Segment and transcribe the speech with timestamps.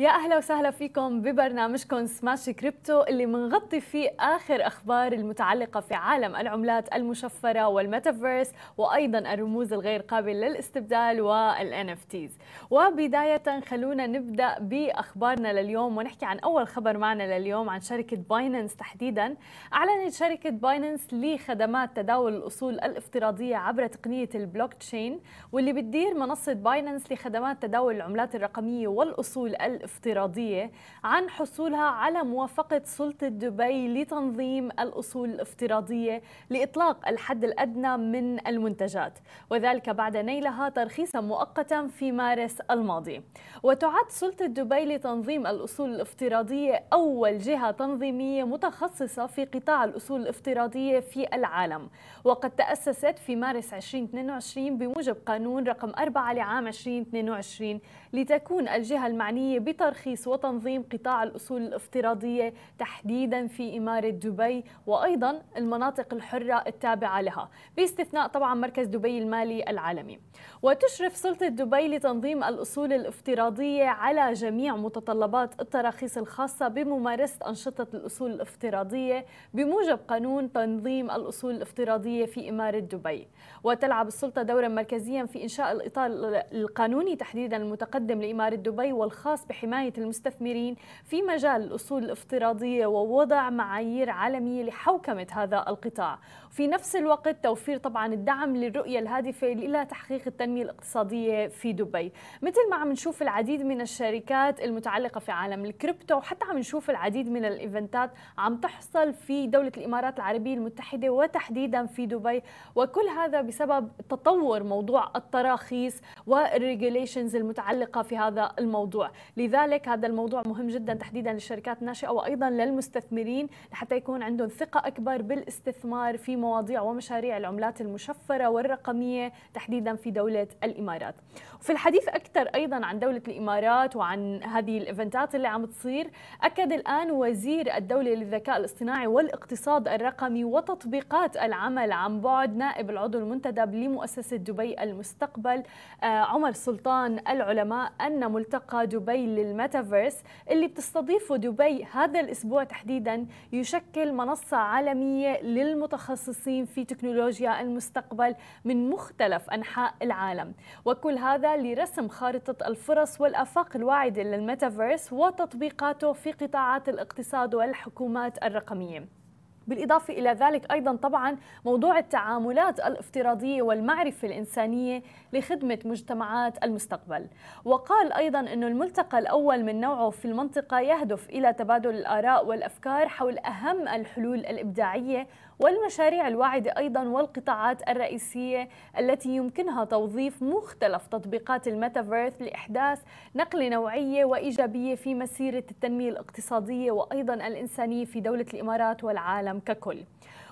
[0.00, 6.36] يا أهلا وسهلا فيكم ببرنامجكم سماش كريبتو اللي منغطي فيه آخر أخبار المتعلقة في عالم
[6.36, 12.38] العملات المشفرة والميتافيرس وأيضا الرموز الغير قابلة للاستبدال وال NFTs
[12.70, 19.36] وبداية خلونا نبدأ بأخبارنا لليوم ونحكي عن أول خبر معنا لليوم عن شركة بايننس تحديدا.
[19.74, 25.20] أعلنت شركة بايننس لخدمات تداول الأصول الافتراضية عبر تقنية البلوك تشين
[25.52, 30.70] واللي بتدير منصة بايننس لخدمات تداول العملات الرقمية والأصول الافتراضيه الافتراضية
[31.04, 39.18] عن حصولها على موافقة سلطة دبي لتنظيم الأصول الافتراضية لإطلاق الحد الأدنى من المنتجات.
[39.50, 43.22] وذلك بعد نيلها ترخيصا مؤقتا في مارس الماضي.
[43.62, 51.36] وتعد سلطة دبي لتنظيم الأصول الافتراضية أول جهة تنظيمية متخصصة في قطاع الأصول الافتراضية في
[51.36, 51.88] العالم.
[52.24, 57.80] وقد تأسست في مارس 2022 بموجب قانون رقم 4 لعام 2022
[58.12, 66.64] لتكون الجهة المعنية بترخيص وتنظيم قطاع الأصول الافتراضية تحديدا في إمارة دبي وأيضا المناطق الحرة
[66.66, 70.20] التابعة لها باستثناء طبعا مركز دبي المالي العالمي.
[70.62, 79.26] وتشرف سلطة دبي لتنظيم الأصول الافتراضية على جميع متطلبات التراخيص الخاصة بممارسة أنشطة الأصول الافتراضية
[79.54, 83.28] بموجب قانون تنظيم الأصول الافتراضية في إمارة دبي.
[83.64, 86.10] وتلعب السلطة دورا مركزيا في إنشاء الإطار
[86.52, 94.62] القانوني تحديدا المتقدم لإمارة دبي والخاص بحماية المستثمرين في مجال الأصول الافتراضية ووضع معايير عالمية
[94.62, 96.18] لحوكمة هذا القطاع.
[96.50, 102.12] في نفس الوقت توفير طبعا الدعم للرؤية الهادفة إلى تحقيق التنمية الاقتصادية في دبي.
[102.42, 107.30] مثل ما عم نشوف العديد من الشركات المتعلقة في عالم الكريبتو وحتى عم نشوف العديد
[107.30, 112.42] من ال event ات عم تحصل في دولة الإمارات العربية المتحدة وتحديدا في دبي.
[112.74, 119.10] وكل هذا بسبب تطور موضوع التراخيص وال regulations المتعلقة في هذا الموضوع.
[119.36, 125.22] لذلك هذا الموضوع مهم جدا تحديدا للشركات الناشئة وأيضا للمستثمرين لحتى يكون عندهم ثقة أكبر
[125.22, 131.14] بالاستثمار في مواضيع ومشاريع العملات المشفرة والرقمية تحديدا في دولة الإمارات.
[131.60, 136.10] وفي الحديث أكثر أيضا عن دولة الإمارات وعن هذه ال event ات اللي عم تصير
[136.42, 143.74] أكد الآن وزير الدولة للذكاء الاصطناعي والاقتصاد الرقمي وتطبيقات العمل عن بعد نائب العضو المنتدب
[143.74, 145.62] لمؤسسة دبي المستقبل
[146.02, 154.12] آه، عمر سلطان العلماء أن ملتقى دبي للميتافيرس اللي بتستضيفه دبي هذا الأسبوع تحديدا يشكل
[154.12, 158.34] منصة عالمية للمتخصصين في تكنولوجيا المستقبل
[158.64, 160.54] من مختلف أنحاء العالم.
[160.84, 169.18] وكل هذا لرسم خارطة الفرص والآفاق الواعدة للميتافيرس وتطبيقاته في قطاعات الاقتصاد والحكومات الرقمية.
[169.66, 175.02] بالإضافة إلى ذلك أيضا طبعا موضوع التعاملات الافتراضية والمعرفة الإنسانية
[175.32, 177.26] لخدمة مجتمعات المستقبل.
[177.64, 183.38] وقال أيضا أن الملتقى الأول من نوعه في المنطقة يهدف إلى تبادل الآراء والأفكار حول
[183.38, 185.26] أهم الحلول الإبداعية
[185.58, 193.02] والمشاريع الواعدة أيضا والقطاعات الرئيسية التي يمكنها توظيف مختلف تطبيقات الميتافيرث لإحداث
[193.36, 199.98] نقلة نوعية وإيجابية في مسيرة التنمية الاقتصادية وأيضا الإنسانية في دولة الإمارات والعالم ككل.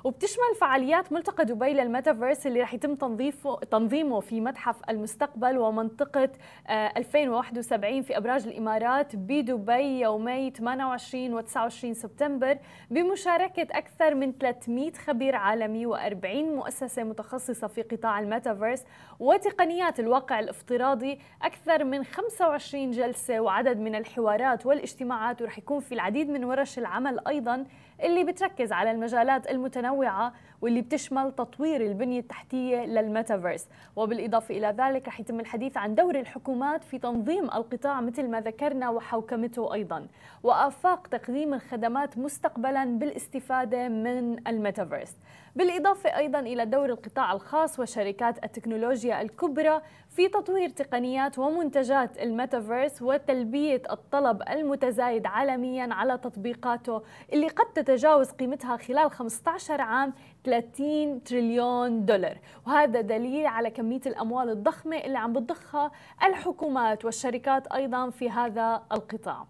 [0.06, 6.28] وبتشمل فعاليات ملتقى دبي للميتافيرس اللي رح يتم تنظيفه تنظيمه في متحف المستقبل ومنطقة
[6.71, 12.59] 2071 آه، في أبراج الإمارات بدبي يومي 28 و 29 سبتمبر
[12.91, 18.84] بمشاركة أكثر من 300 خبير عالمي و40 مؤسسة متخصصة في قطاع الميتافيرس
[19.21, 21.19] وتقنيات الواقع الافتراضي.
[21.43, 27.21] أكثر من 25 جلسة وعدد من الحوارات والاجتماعات ورح يكون في العديد من ورش العمل
[27.28, 27.65] أيضا
[28.03, 33.67] اللي بتركز على المجالات المتنوعة واللي بتشمل تطوير البنية التحتية للميتافيرس.
[33.97, 38.91] وبالإضافة إلى ذلك رح يتم الحديث عن دور الحكومات في تنظيم القطاع مثل ما ذكرنا
[38.91, 40.06] وحوكمته أيضا.
[40.43, 45.17] وآفاق تقديم الخدمات مستقبلا بالاستفادة من الميتافيرس.
[45.56, 49.81] بالإضافة أيضا إلى دور القطاع الخاص وشركات التكنولوجيا الكبرى
[50.11, 58.76] في تطوير تقنيات ومنتجات الميتافيرس وتلبية الطلب المتزايد عالميا على تطبيقاته اللي قد تتجاوز قيمتها
[58.76, 60.12] خلال 15 عام
[60.46, 62.38] 30 تريليون دولار.
[62.66, 65.90] وهذا دليل على كمية الأموال الضخمة اللي عم بتضخها
[66.25, 69.46] الحكومات والشركات أيضا في هذا القطاع.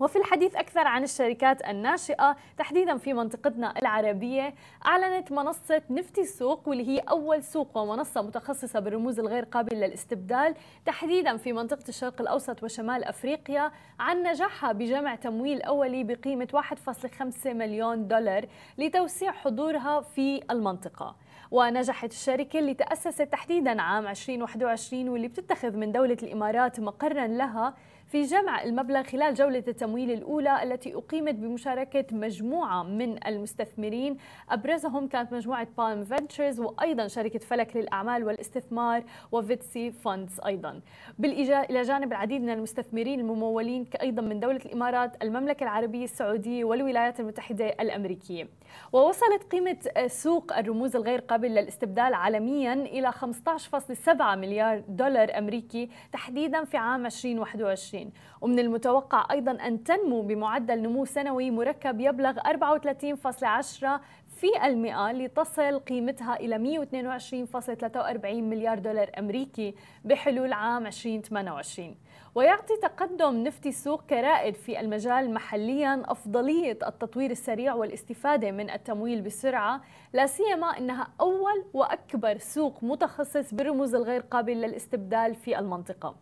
[0.00, 4.54] وفي الحديث أكثر عن الشركات الناشئة تحديدا في منطقتنا العربية
[4.86, 10.54] أعلنت منصة نفتي السوق واللي هي أول سوق ومنصة متخصصة بالرموز الغير قابلة للاستبدال.
[10.86, 18.08] تحديدا في منطقة الشرق الأوسط وشمال أفريقيا عن نجاحها بجمع تمويل أولي بقيمة 1.5 مليون
[18.08, 18.46] دولار
[18.78, 21.16] لتوسيع حضورها في المنطقة.
[21.50, 27.74] ونجحت الشركة اللي تأسست تحديدا عام 2021 واللي بتتخذ من دولة الإمارات مقرا لها.
[28.08, 34.16] في جمع المبلغ خلال جولة التمويل الأولى التي أقيمت بمشاركة مجموعة من المستثمرين.
[34.50, 40.80] أبرزهم كانت مجموعة بالم فينتشرز وأيضا شركة فلك للأعمال والاستثمار وفيتسي فاندز أيضا.
[41.24, 47.66] إلى جانب العديد من المستثمرين الممولين أيضا من دولة الإمارات المملكة العربية السعودية والولايات المتحدة
[47.66, 48.48] الأمريكية.
[48.92, 56.76] ووصلت قيمة سوق الرموز الغير قابل للاستبدال عالميا إلى 15.7 مليار دولار أمريكي تحديدا في
[56.76, 57.97] عام 2021
[58.40, 64.00] ومن المتوقع أيضا أن تنمو بمعدل نمو سنوي مركب يبلغ 34.10
[64.38, 69.74] في المئة لتصل قيمتها إلى 122.43 مليار دولار أمريكي
[70.04, 71.96] بحلول عام 2028
[72.34, 79.80] ويعطي تقدم نفتي السوق كرائد في المجال محليا أفضلية التطوير السريع والاستفادة من التمويل بسرعة
[80.12, 86.14] لا سيما أنها أول وأكبر سوق متخصص بالرموز الغير قابل للاستبدال في المنطقة.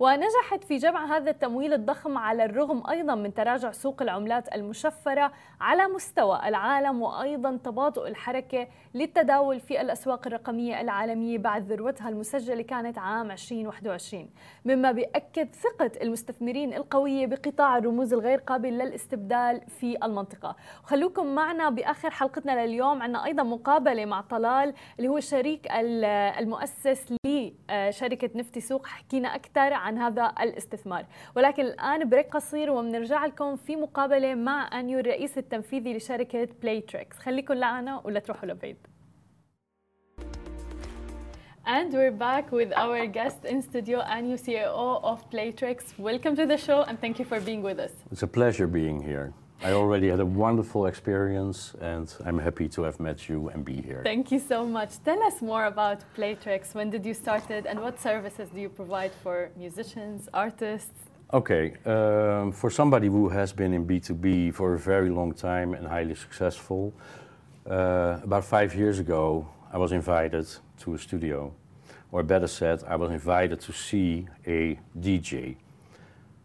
[0.00, 5.86] ونجحت في جمع هذا التمويل الضخم على الرغم أيضا من تراجع سوق العملات المشفرة على
[5.86, 13.30] مستوى العالم وأيضا تباطؤ الحركة للتداول في الأسواق الرقمية العالمية بعد ذروتها المسجلة كانت عام
[13.30, 14.30] 2021
[14.64, 20.56] مما بيأكد ثقة المستثمرين القوية بقطاع الرموز الغير قابل للاستبدال في المنطقة.
[20.84, 28.30] وخلوكم معنا بآخر حلقتنا لليوم عندنا أيضا مقابلة مع طلال اللي هو الشريك المؤسس لشركة
[28.34, 28.86] نفتي سوق.
[28.86, 31.06] حكينا أكثر عن عن هذا الاستثمار
[31.36, 37.18] ولكن الآن بريك قصير وبنرجع لكم في مقابلة مع أنيو الرئيس التنفيذي لشركة بلاي تريكس
[37.18, 38.76] خليكم معنا ولا تروحوا لبعيد
[41.78, 45.76] And we're back with our guest in studio, Anu, CEO of Playtrix.
[45.98, 47.92] Welcome to the show and thank you for being with us.
[48.10, 49.34] It's a pleasure being here.
[49.60, 53.82] I already had a wonderful experience and I'm happy to have met you and be
[53.82, 54.02] here.
[54.04, 55.02] Thank you so much.
[55.04, 56.74] Tell us more about Playtrix.
[56.74, 60.92] When did you start it and what services do you provide for musicians, artists?
[61.32, 65.86] Okay, um, for somebody who has been in B2B for a very long time and
[65.86, 66.94] highly successful,
[67.68, 70.46] uh, about five years ago, I was invited
[70.80, 71.52] to a studio,
[72.12, 75.56] or better said, I was invited to see a DJ.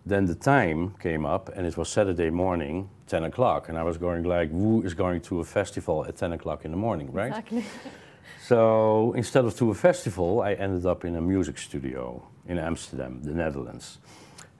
[0.06, 4.00] Then the time came up, and it was Saturday morning, 10 o'clock, and I was
[4.00, 7.28] going like, who is going to a festival at 10 o'clock in the morning, right?
[7.28, 7.64] Exactly.
[8.48, 13.22] so instead of to a festival, I ended up in a music studio in Amsterdam,
[13.22, 14.00] the Netherlands.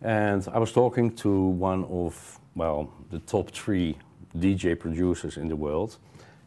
[0.04, 1.32] And I was talking to
[1.72, 3.98] one of, well, the top three
[4.38, 5.98] DJ producers in the world,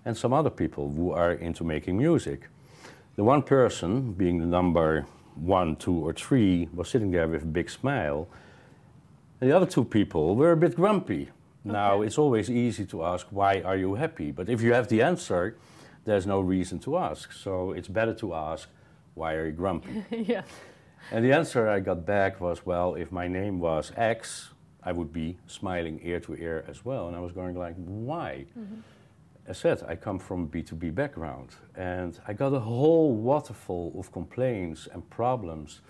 [0.04, 2.48] and some other people who are into making music.
[3.16, 7.52] The one person, being the number one, two, or three, was sitting there with a
[7.58, 8.28] big smile.
[9.40, 11.30] And the other two people were a bit grumpy
[11.66, 14.30] now, it's always easy to ask, why are you happy?
[14.30, 15.56] But if you have the answer,
[16.04, 17.32] there's no reason to ask.
[17.32, 18.68] So it's better to ask,
[19.14, 20.04] why are you grumpy?
[20.10, 20.42] yeah.
[21.10, 24.50] And the answer I got back was, well, if my name was X,
[24.82, 27.08] I would be smiling ear to ear as well.
[27.08, 28.46] And I was going like, why?
[28.58, 28.80] Mm-hmm.
[29.48, 31.50] I said, I come from a B2B background.
[31.76, 35.80] And I got a whole waterfall of complaints and problems.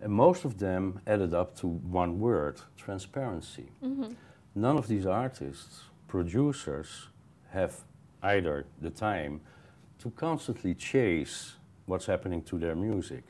[0.00, 3.70] And most of them added up to one word, transparency.
[3.84, 4.12] Mm-hmm
[4.54, 7.08] none of these artists, producers,
[7.50, 7.84] have
[8.22, 9.40] either the time
[9.98, 11.56] to constantly chase
[11.86, 13.24] what's happening to their music.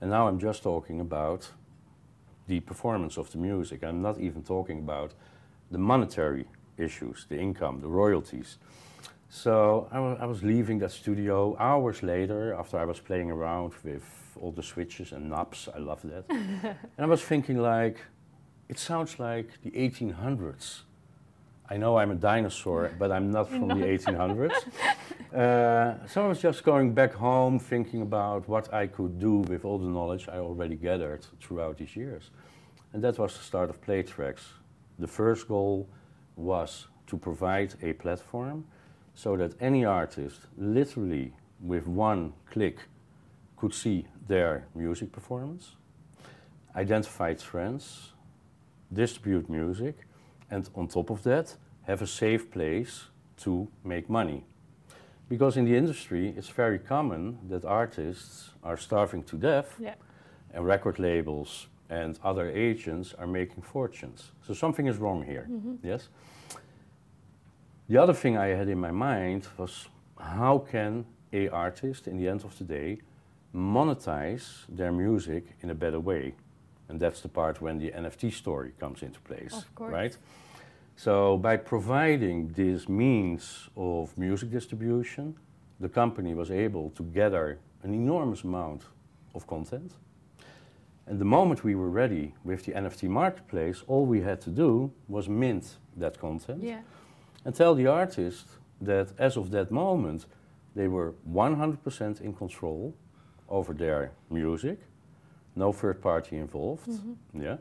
[0.00, 1.50] And now I'm just talking about
[2.46, 3.84] the performance of the music.
[3.84, 5.14] I'm not even talking about
[5.70, 8.58] the monetary issues, the income, the royalties.
[9.28, 14.02] So I, was leaving that studio hours later after I was playing around with
[14.40, 15.68] all the switches and knobs.
[15.72, 16.24] I love that.
[16.30, 17.98] and I was thinking like,
[18.70, 20.82] it sounds like the 1800s.
[21.68, 24.52] I know I'm a dinosaur, but I'm not from the 1800s.
[25.32, 29.64] Uh, so I was just going back home thinking about what I could do with
[29.64, 32.30] all the knowledge I already gathered throughout these years.
[32.92, 34.42] And that was the start of Playtracks.
[34.98, 35.88] The first goal
[36.34, 38.64] was to provide a platform
[39.14, 42.78] so that any artist, literally with one click,
[43.56, 45.76] could see their music performance,
[46.74, 48.14] identify trends,
[48.92, 50.06] distribute music,
[50.50, 53.04] and on top of that, have a safe place
[53.38, 54.44] to make money.
[55.28, 59.94] Because in the industry, it's very common that artists are starving to death, yeah.
[60.52, 64.30] and record labels and other agents are making fortunes.
[64.46, 65.74] So something is wrong here, mm-hmm.
[65.82, 66.08] yes?
[67.88, 72.28] The other thing I had in my mind was how can a artist, in the
[72.28, 72.98] end of the day,
[73.54, 76.34] monetize their music in a better way?
[76.90, 80.18] And that's the part when the NFT story comes into place, right?
[80.96, 85.34] So by providing this means of music distribution,
[85.80, 88.82] the company was able to gather an enormous amount
[89.34, 89.92] of content
[91.10, 94.90] And the moment we were ready with the NFT marketplace, all we had to do
[95.08, 96.82] was mint that content Yeah.
[97.44, 98.46] and tell the artist
[98.86, 100.26] that as of that moment,
[100.74, 102.94] they were 100% in control
[103.48, 104.78] over their music,
[105.56, 107.42] no third party involved, Mm-hmm.
[107.42, 107.56] yeah,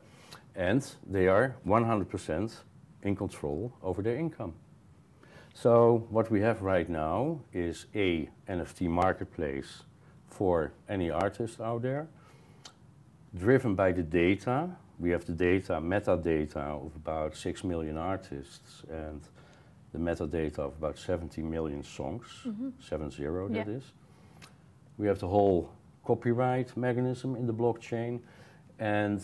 [0.55, 2.51] and they are 100%
[3.03, 4.53] in control over their income.
[5.53, 9.84] So what we have right now is a NFT marketplace
[10.27, 12.08] for any artist out there,
[13.36, 14.69] driven by the data.
[15.00, 19.22] We have the data, metadata of about 6 million artists and
[19.91, 22.25] the metadata of about 70 million songs,
[22.79, 23.75] seven zero that Yeah.
[23.77, 23.84] is.
[24.98, 25.69] We have the whole
[26.10, 28.13] copyright mechanism in the blockchain
[28.80, 29.20] and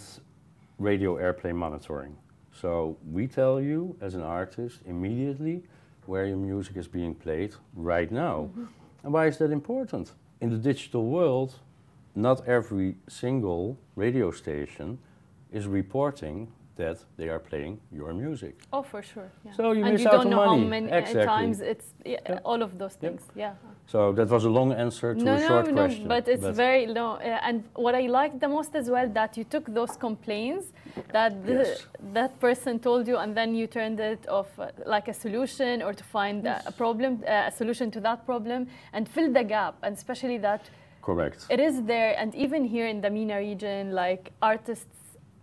[0.77, 2.15] radio airplay monitoring.
[2.61, 5.57] So we tell you as an artist immediately
[6.05, 7.53] where your music is being played
[7.91, 8.37] right now.
[8.37, 9.03] Mm-hmm.
[9.03, 10.05] And why is that important?
[10.41, 11.51] In the digital world,
[12.27, 14.97] not every single radio station
[15.51, 18.53] is reporting that they are playing your music.
[18.71, 19.29] Oh, for sure.
[19.45, 19.53] Yeah.
[19.57, 20.69] So you and miss you out don't on know how money.
[20.77, 21.25] many Exactly.
[21.25, 22.49] times it's yeah, Yeah.
[22.49, 23.21] all of those things.
[23.35, 23.53] Yeah.
[23.87, 26.07] So that was a long answer to no, a no, short no, question.
[26.07, 27.17] but it's very long.
[27.21, 30.65] Uh, and what I liked the most as well that you took those complaints
[31.11, 31.85] that the, Yes.
[32.13, 35.93] that person told you, and then you turned it of uh, like a solution or
[35.93, 39.75] to find a- a problem, uh, a solution to that problem, and fill the gap.
[39.83, 40.61] And especially that
[41.03, 41.45] correct.
[41.49, 44.97] it is there, and even here in the MENA region, like artists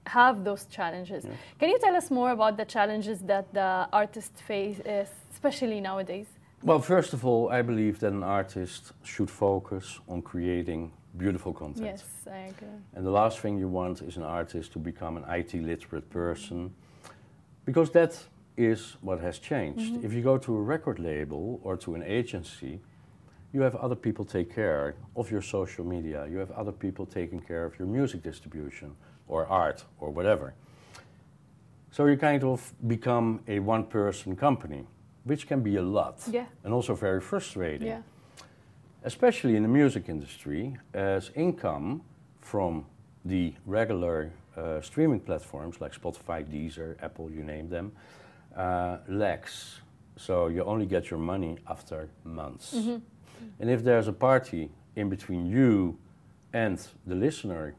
[0.06, 1.24] have those challenges.
[1.24, 1.30] Yeah.
[1.60, 6.26] Can you tell us more about the challenges that the artists face, uh, especially nowadays?
[6.64, 11.86] Well, first of all, I believe that an artist should focus on creating beautiful content.
[11.86, 12.68] Yes, I agree.
[12.94, 16.72] And the last thing you want is an artist to become an IT literate person,
[17.64, 18.16] because that
[18.56, 19.92] is what has changed.
[19.92, 20.06] Mm-hmm.
[20.06, 22.80] If you go to a record label or to an agency,
[23.52, 27.40] you have other people take care of your social media, you have other people taking
[27.40, 28.94] care of your music distribution
[29.26, 30.54] or art or whatever.
[31.90, 34.86] So you kind of become a one person company,
[35.24, 36.46] which can be a lot Yeah.
[36.64, 38.02] and also very frustrating Yeah.
[39.04, 42.02] especially in the music industry, as income
[42.40, 42.84] from
[43.24, 47.92] the regular uh, streaming platforms like Spotify, Deezer, Apple, you name them,
[48.56, 49.80] uh, lacks.
[50.16, 52.74] So you only get your money after months.
[52.74, 55.96] And if there's a party in between you
[56.52, 57.74] and the listener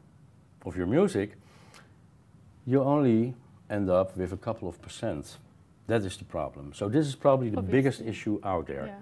[0.66, 1.36] of your music,
[2.66, 3.34] you only
[3.70, 5.38] end up with a couple of percent.
[5.86, 6.72] That is the problem.
[6.72, 8.94] So this is probably the biggest issue out there Yeah.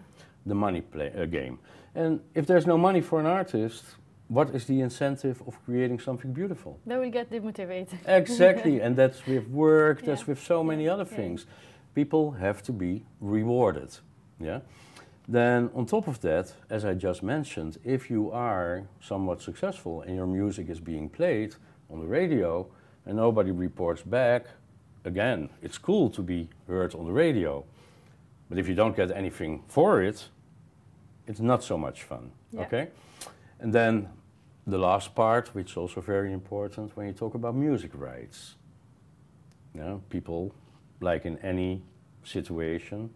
[0.46, 1.58] the money play, uh, game.
[1.94, 3.84] And if there's no money for an artist,
[4.28, 6.78] what is the incentive of creating something beautiful?
[6.86, 7.98] They will get demotivated.
[8.06, 10.28] Exactly, and that's with work, that's Yeah.
[10.30, 11.16] with so many other Yeah.
[11.16, 11.46] things.
[11.94, 14.00] People have to be rewarded.
[14.40, 14.60] Yeah.
[15.28, 20.16] Then on top of that, as I just mentioned, if you are somewhat successful and
[20.16, 21.54] your music is being played
[21.90, 22.66] on the radio
[23.06, 24.46] and nobody reports back,
[25.04, 27.64] again, it's cool to be heard on the radio.
[28.48, 30.28] But if you don't get anything for it,
[31.26, 32.32] it's not so much fun.
[32.52, 32.60] Yeah.
[32.62, 32.88] Okay?
[33.60, 34.08] And then
[34.66, 38.56] the last part, which is also very important when you talk about music rights.
[39.74, 40.52] You know, people,
[41.00, 41.82] like in any
[42.24, 43.10] situation,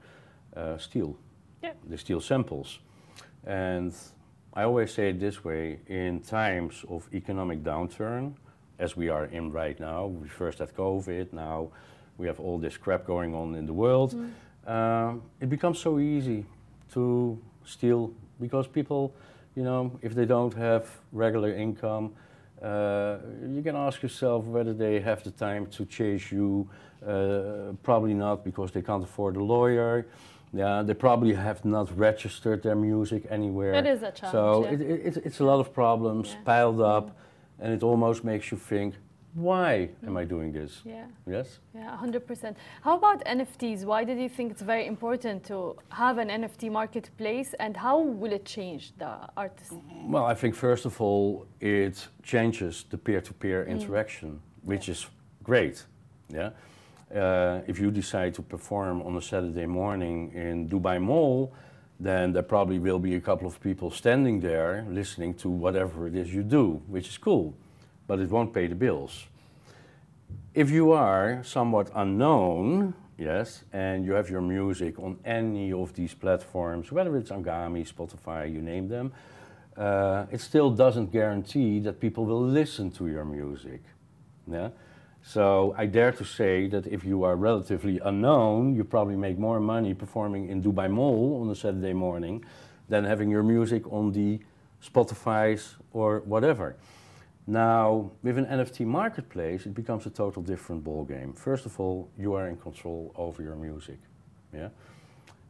[0.56, 1.16] uh, steal.
[1.62, 1.72] Yeah.
[1.86, 2.78] They steal samples.
[3.44, 3.94] And
[4.54, 8.34] I always say it this way in times of economic downturn,
[8.78, 11.68] as we are in right now, we first had COVID, now
[12.18, 14.14] we have all this crap going on in the world,
[14.66, 16.44] um, it becomes so easy
[16.92, 19.12] to steal because people,
[19.54, 22.12] you know, if they don't have regular income,
[22.62, 23.16] uh,
[23.48, 26.68] you can ask yourself whether they have the time to chase you.
[27.06, 30.06] Uh, probably not because they can't afford a lawyer.
[30.52, 33.74] Yeah, they probably have not registered their music anywhere.
[33.74, 34.32] It is a challenge.
[34.32, 34.70] So yeah.
[34.72, 36.44] it, it, it's- it's a lot of problems Yeah.
[36.44, 37.10] piled up,
[37.60, 38.94] and it almost makes you think,
[39.34, 40.80] why am I doing this?
[40.84, 41.04] yeah.
[41.26, 41.58] Yes?
[41.74, 42.54] Yeah, 100%.
[42.80, 43.84] How about NFTs?
[43.84, 48.32] Why did you think it's very important to have an NFT marketplace and how will
[48.32, 49.72] it change the artist?
[50.06, 53.70] Well, I think first of all, it changes the peer-to-peer Mm.
[53.74, 55.06] interaction, which is
[55.42, 55.84] great.
[56.30, 56.50] Yeah.
[57.14, 61.52] Uh, if you decide to perform on a Saturday morning in Dubai Mall,
[61.98, 66.14] then there probably will be a couple of people standing there listening to whatever it
[66.14, 67.54] is you do, which is cool,
[68.06, 69.26] but it won't pay the bills.
[70.54, 76.14] If you are somewhat unknown, yes, and you have your music on any of these
[76.14, 79.12] platforms, whether it's Angami, Spotify, you name them,
[79.76, 83.82] uh, it still doesn't guarantee that people will listen to your music.
[84.50, 84.70] Yeah?
[85.28, 89.58] So I dare to say that if you are relatively unknown, you probably make more
[89.58, 92.44] money performing in Dubai Mall on a Saturday morning
[92.88, 94.38] than having your music on the
[94.80, 96.76] Spotify's or whatever.
[97.44, 101.36] Now, with an NFT marketplace, it becomes a total different ballgame.
[101.36, 103.98] First of all, you are in control over your music.
[104.54, 104.68] Yeah?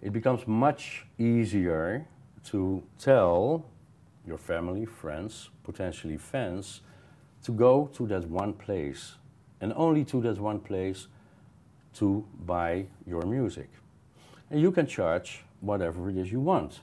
[0.00, 2.06] It becomes much easier
[2.44, 3.66] to tell
[4.26, 6.80] your family, friends, potentially fans,
[7.42, 9.16] to go to that one place
[9.60, 11.08] and only to that one place
[11.94, 13.68] to buy your music.
[14.50, 16.80] And you can charge whatever it is you want.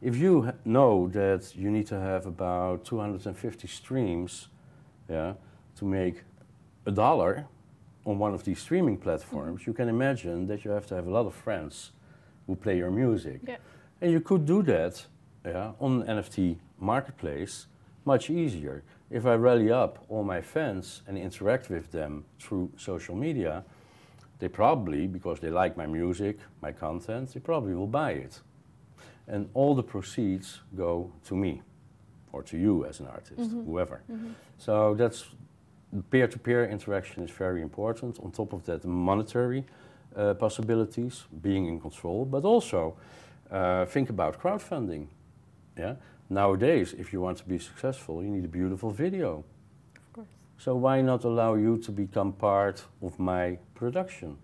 [0.00, 4.48] If you know that you need to have about 250 streams
[5.08, 5.34] yeah,
[5.76, 6.22] to make
[6.86, 7.46] a dollar
[8.04, 11.10] on one of these streaming platforms, you can imagine that you have to have a
[11.10, 11.92] lot of friends
[12.46, 13.40] who play your music.
[13.46, 13.56] Yeah.
[14.00, 15.06] And you could do that
[15.44, 17.66] yeah, on an NFT marketplace
[18.04, 18.82] much easier.
[19.10, 23.64] If I rally up all my fans and interact with them through social media,
[24.38, 28.40] they probably, because they like my music, my content, they probably will buy it.
[29.28, 31.62] And all the proceeds go to me
[32.32, 34.02] or to you as an artist, whoever.
[34.58, 35.26] So that's
[36.10, 38.18] peer-to-peer interaction is very important.
[38.20, 39.64] On top of that, monetary
[40.16, 42.96] uh, possibilities, being in control, but also
[43.50, 45.06] uh, think about crowdfunding.
[45.78, 45.94] Yeah.
[46.32, 49.44] Nowadays, if you want to be successful, you need a beautiful video.
[49.96, 50.28] Of course.
[50.56, 54.38] So why not allow you to become part of my production?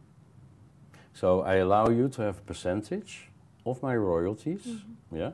[1.14, 3.30] So I allow you to have a percentage
[3.64, 5.16] of my royalties, mm-hmm.
[5.16, 5.32] yeah,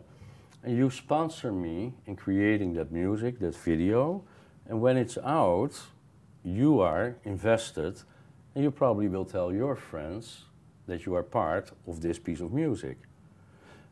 [0.63, 4.23] and you sponsor me in creating that music, that video,
[4.69, 5.75] and when it's out,
[6.45, 8.01] you are invested,
[8.55, 10.45] and you probably will tell your friends
[10.87, 12.99] that you are part of this piece of music.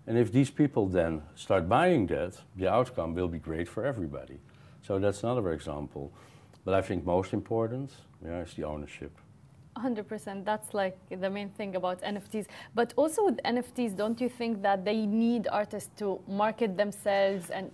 [0.06, 4.38] And if these people then start buying that, the outcome will be great for everybody.
[4.82, 6.12] So that's another example.
[6.64, 7.90] But I think most important,
[8.24, 9.12] yeah, is the ownership.
[9.76, 10.44] 100%.
[10.44, 12.46] That's like the main thing about NFTs.
[12.74, 17.70] But also with NFTs, don't you think that they need artists to market themselves and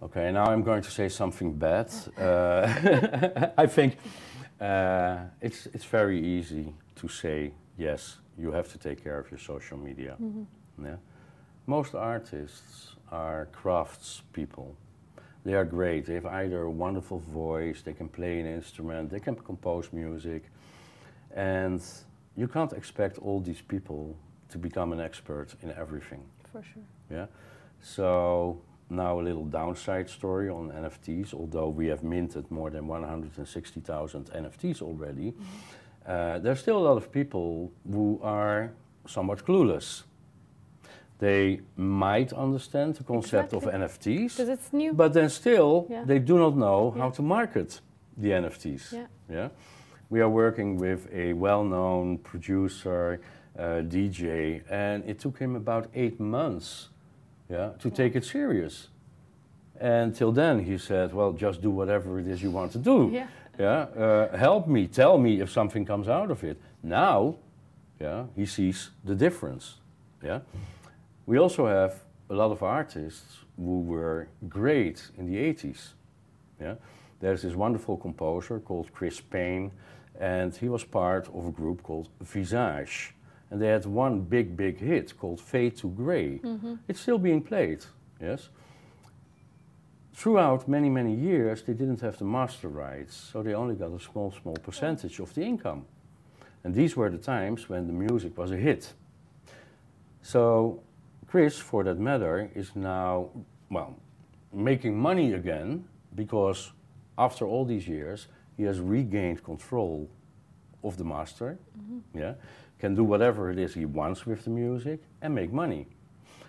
[0.00, 1.90] Okay, now I'm going to say something bad.
[2.18, 3.96] Uh, I think
[4.60, 8.18] uh, it's it's very easy to say yes.
[8.36, 10.16] You have to take care of your social media.
[10.80, 10.96] Yeah.
[11.68, 14.74] Most artists are crafts people.
[15.44, 16.06] They are great.
[16.06, 20.44] They have either a wonderful voice, they can play an instrument, they can compose music,
[21.34, 21.82] and
[22.36, 24.16] you can't expect all these people
[24.48, 26.22] to become an expert in everything.
[26.50, 26.82] for sure?
[27.10, 27.26] Yeah.
[27.82, 31.34] So now a little downside story on NFTs.
[31.34, 35.34] Although we have minted more than 160,000 NFTs already,
[36.06, 38.72] uh, there's still a lot of people who are
[39.06, 40.04] somewhat clueless.
[41.18, 44.92] They might understand the concept of NFTs, Because it's new.
[44.92, 46.04] but then still Yeah.
[46.04, 47.02] they do not know Yeah.
[47.02, 47.80] how to market
[48.16, 48.92] the NFTs.
[48.92, 49.06] Yeah.
[49.28, 49.48] Yeah.
[50.10, 53.20] We are working with a well-known producer,
[53.58, 56.88] uh, DJ, and it took him about eight months,
[57.50, 58.88] yeah, to take it serious.
[59.80, 63.10] And till then, he said, "Well, just do whatever it is you want to do.
[63.12, 63.26] Yeah.
[63.58, 63.86] Yeah.
[63.96, 64.86] Uh, help me.
[64.86, 67.34] Tell me if something comes out of it." Now,
[68.00, 69.80] yeah, he sees the difference.
[70.22, 70.40] Yeah.
[71.28, 75.92] We also have a lot of artists who were great in the 80s.
[76.58, 76.76] Yeah?
[77.20, 79.70] There's this wonderful composer called Chris Payne,
[80.18, 83.14] and he was part of a group called Visage.
[83.50, 86.38] And they had one big, big hit called Fade to Grey.
[86.38, 86.76] Mm-hmm.
[86.88, 87.84] It's still being played,
[88.18, 88.48] yes?
[90.14, 94.00] Throughout many, many years, they didn't have the master rights, so they only got a
[94.00, 95.84] small, small percentage of the income.
[96.64, 98.94] And these were the times when the music was a hit.
[100.22, 100.82] So
[101.28, 103.28] Chris, for that matter, is now,
[103.70, 103.94] well,
[104.52, 106.72] making money again because
[107.18, 110.08] after all these years, he has regained control
[110.82, 112.18] of the master, mm-hmm.
[112.18, 112.34] yeah,
[112.78, 115.86] can do whatever it is he wants with the music and make money.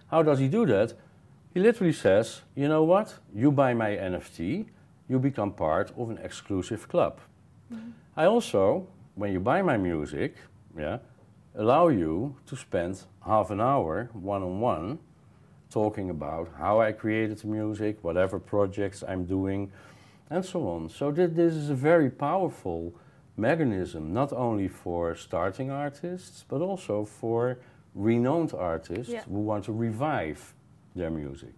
[0.10, 0.94] How does he do that?
[1.54, 4.66] He literally says, you know what, you buy my NFT,
[5.10, 7.20] you become part of an exclusive club.
[7.74, 7.90] Mm-hmm.
[8.16, 10.36] I also, when you buy my music,
[10.78, 11.00] yeah,
[11.56, 14.98] allow you to spend half an hour one on one
[15.70, 19.72] talking about how I created the music, whatever projects I'm doing,
[20.32, 20.90] and so on.
[20.90, 22.82] So th- this is a very powerful
[23.38, 27.60] mechanism, not only for starting artists, but also for
[27.94, 29.24] renowned artists Yeah.
[29.30, 30.42] who want to revive
[30.96, 31.54] their music.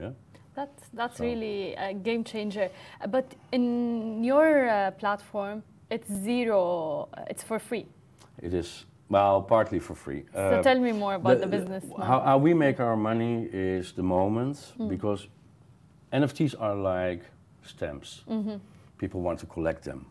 [0.00, 0.12] Yeah?
[0.54, 2.68] That's that's So- really a game changer.
[3.14, 7.08] But in your uh, platform, it's zero.
[7.30, 7.86] It's for free.
[8.42, 10.24] It is, well, partly for free.
[10.34, 11.84] so Uh, tell me more about the, business.
[11.96, 15.28] How, how we make our money is the moment because
[16.12, 17.22] NFTs are like
[17.62, 18.22] stamps.
[18.98, 20.06] People want to collect them.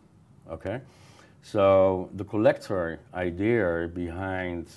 [0.50, 0.82] Okay?
[1.42, 4.68] So the collector idea behind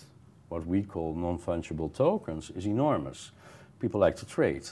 [0.48, 3.32] what we call non fungible tokens is enormous.
[3.80, 4.68] People like to trade.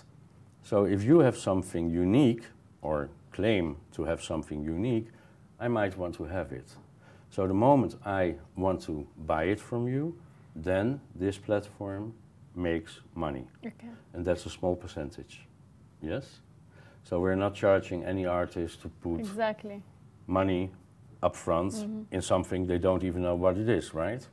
[0.63, 2.43] So if you have something unique
[2.83, 5.07] or claim to have something unique,
[5.61, 6.69] I might want to have it.
[7.31, 10.15] So the moment I want to buy it from you,
[10.57, 12.15] then this platform
[12.55, 13.47] makes money.
[13.67, 13.89] Okay.
[14.15, 15.47] And that's a small percentage.
[16.03, 16.41] Yes?
[17.05, 19.83] So we're not charging any artist to put Exactly.
[20.27, 20.71] money
[21.23, 22.05] up front Mhm.
[22.11, 24.27] in something they don't even know what it is, right?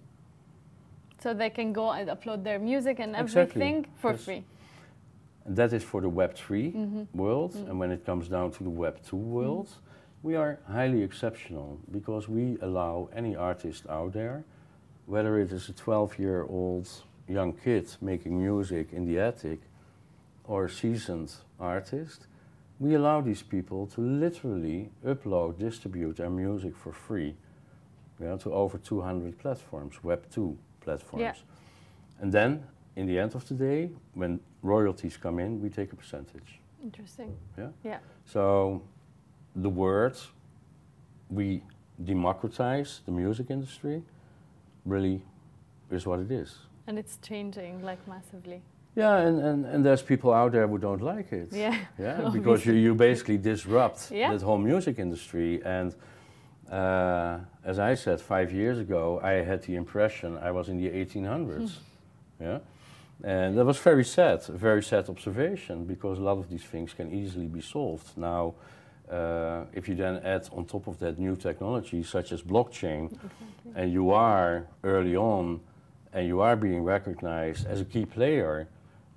[1.19, 4.23] So they can go and upload their music and Exactly, everything for yes.
[4.25, 4.43] free.
[5.45, 7.07] That is for the Web3 Mhm.
[7.13, 7.53] world.
[7.53, 7.69] Mm.
[7.69, 9.69] And when it comes down to the Web2 world,
[10.25, 14.43] we are highly exceptional because we allow any artist out there,
[15.05, 16.89] whether it is a 12 year old
[17.27, 19.59] young kid making music in the attic
[20.45, 22.25] or a seasoned artist,
[22.79, 27.35] we allow these people to literally upload, distribute their music for free
[28.19, 31.21] yeah, to over 200 platforms, Web2 platforms.
[31.21, 31.33] Yeah.
[32.19, 32.63] And then,
[32.95, 36.59] in the end of the day, when royalties come in, we take a percentage.
[36.81, 37.37] Interesting.
[37.57, 37.67] Yeah.
[37.83, 37.97] Yeah.
[38.25, 38.81] So,
[39.55, 40.15] the word
[41.29, 41.61] we
[42.03, 44.03] democratize the music industry
[44.85, 45.21] really
[45.91, 46.55] is what it is.
[46.87, 48.61] And it's changing like massively.
[48.95, 51.49] Yeah, and, and, and there's people out there who don't like it.
[51.51, 51.75] Yeah.
[51.99, 54.31] Yeah, because you, you basically disrupt Yeah.
[54.31, 55.61] that whole music industry.
[55.65, 55.95] And
[56.71, 60.89] uh, as I said, five years ago, I had the impression I was in the
[60.89, 61.73] 1800s.
[62.39, 62.59] yeah,
[63.23, 66.93] and that was very sad, a very sad observation because a lot of these things
[66.93, 68.17] can easily be solved.
[68.17, 68.53] Now,
[69.11, 73.71] uh, if you then add on top of that new technology such as blockchain, Exactly.
[73.75, 75.59] and you are early on
[76.13, 78.67] and you are being recognized as a key player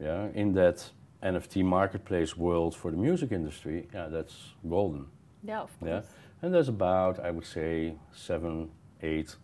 [0.01, 0.91] yeah, in that
[1.23, 5.07] NFT marketplace world for the music industry, yeah, that's golden.
[5.43, 5.89] Yeah, of course.
[5.91, 6.01] Yeah.
[6.43, 8.71] And there's about, I would say, seven,
[9.03, 9.35] eight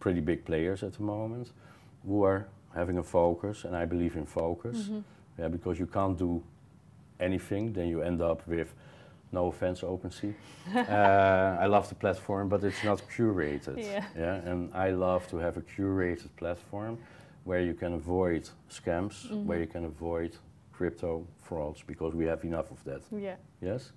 [0.00, 1.52] pretty big players at the moment
[2.06, 4.88] who are having a focus, and I believe in focus.
[4.88, 5.02] Mhm.
[5.38, 6.42] Yeah, because you can't do
[7.20, 8.74] anything, then you end up with,
[9.34, 10.32] no offense, OpenSea.
[10.74, 13.76] uh, I love the platform, but it's not curated.
[13.76, 14.04] Yeah.
[14.16, 14.36] yeah.
[14.50, 16.98] And I love to have a curated platform
[17.44, 19.14] where you can avoid scams,
[19.46, 19.64] where Mhm.
[19.64, 20.30] you can avoid
[20.72, 23.02] crypto frauds, because we have enough of that.
[23.12, 23.36] Yeah.
[23.60, 23.92] Yes.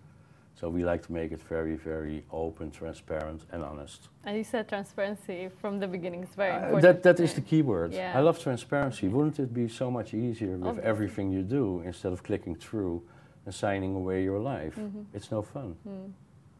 [0.59, 4.09] So we like to make it very, very open, transparent, and honest.
[4.25, 6.81] And you said transparency from the beginning is very Uh, important.
[6.81, 7.93] that that is the key word.
[7.93, 8.19] Yeah.
[8.19, 9.07] I love transparency.
[9.07, 10.89] Wouldn't it be so much easier with Obviously.
[10.91, 13.01] everything you do instead of clicking through
[13.47, 14.75] and signing away your life?
[14.75, 15.05] Mhm.
[15.13, 15.75] It's no fun.
[15.87, 16.11] Mm,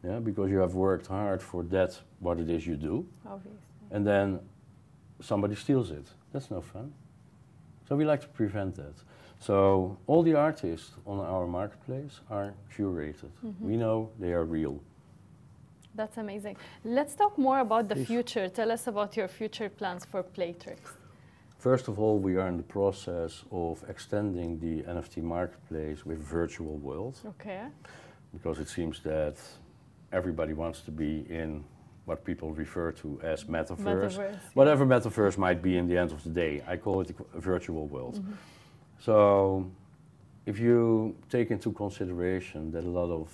[0.04, 3.58] Yeah, because you have worked hard for that what it is you do, obviously.
[3.90, 4.38] and then
[5.20, 6.06] somebody steals it.
[6.32, 6.92] That's no fun.
[7.88, 8.94] So we like to prevent that.
[9.40, 13.30] So all the artists on our marketplace are curated.
[13.42, 13.60] Mhm.
[13.60, 14.78] We know they are real.
[15.94, 16.56] That's amazing.
[16.84, 18.06] Let's talk more about the Please.
[18.06, 18.48] future.
[18.48, 20.78] Tell us about your future plans for Playtrix.
[21.58, 26.76] First of all, we are in the process of extending the NFT marketplace with virtual
[26.76, 27.66] world Okay.
[28.32, 29.36] because it seems that
[30.12, 31.64] everybody wants to be in
[32.04, 33.78] what people refer to as metaverse.
[34.16, 34.38] Metaverse.
[34.54, 37.86] Whatever metaverse might be in the end of the day, I call it a virtual
[37.88, 38.14] world.
[38.14, 38.34] Mhm.
[39.00, 39.68] So,
[40.46, 43.28] if you take into consideration that a lot of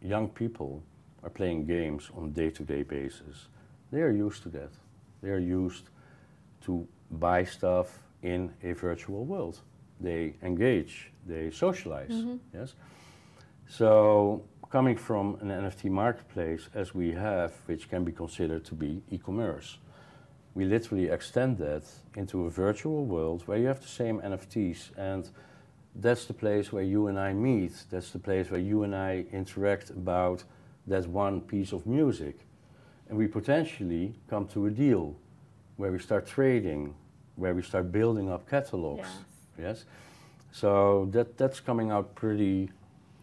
[0.00, 0.82] young people
[1.22, 3.48] are playing games on a day to day basis,
[3.90, 4.70] they are used to that.
[5.20, 5.90] They are used
[6.62, 9.60] to buy stuff in a virtual world.
[10.00, 12.10] They engage, they socialize.
[12.10, 12.38] Mhm.
[12.52, 12.74] Yes.
[13.68, 19.02] So, coming from an NFT marketplace as we have, which can be considered to be
[19.10, 19.78] e commerce,
[20.54, 21.84] we literally extend that
[22.16, 25.30] into a virtual world where you have the same NFTs and
[25.94, 27.84] that's the place where you and I meet.
[27.90, 30.44] That's the place where you and I interact about
[30.86, 32.46] that one piece of music.
[33.08, 35.16] And we potentially come to a deal
[35.76, 36.94] where we start trading,
[37.36, 39.08] where we start building up catalogs.
[39.58, 39.58] Yes.
[39.58, 39.84] Yes.
[40.52, 42.70] So that, that's coming out pretty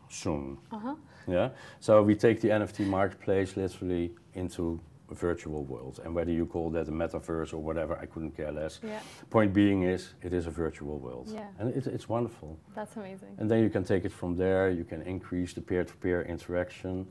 [0.10, 0.58] soon.
[0.72, 0.96] Uh-huh.
[1.28, 1.50] Yeah.
[1.80, 6.00] So we take the NFT marketplace literally into a virtual world.
[6.04, 8.80] And whether you call that a metaverse or whatever, I couldn't care less.
[8.84, 11.30] Yeah, Point being is, it is a virtual world.
[11.34, 11.48] Yeah.
[11.60, 12.60] And it, it's wonderful.
[12.76, 13.36] that's amazing.
[13.38, 14.70] And then you can take it from there.
[14.70, 17.08] You can increase the peer-to-peer interaction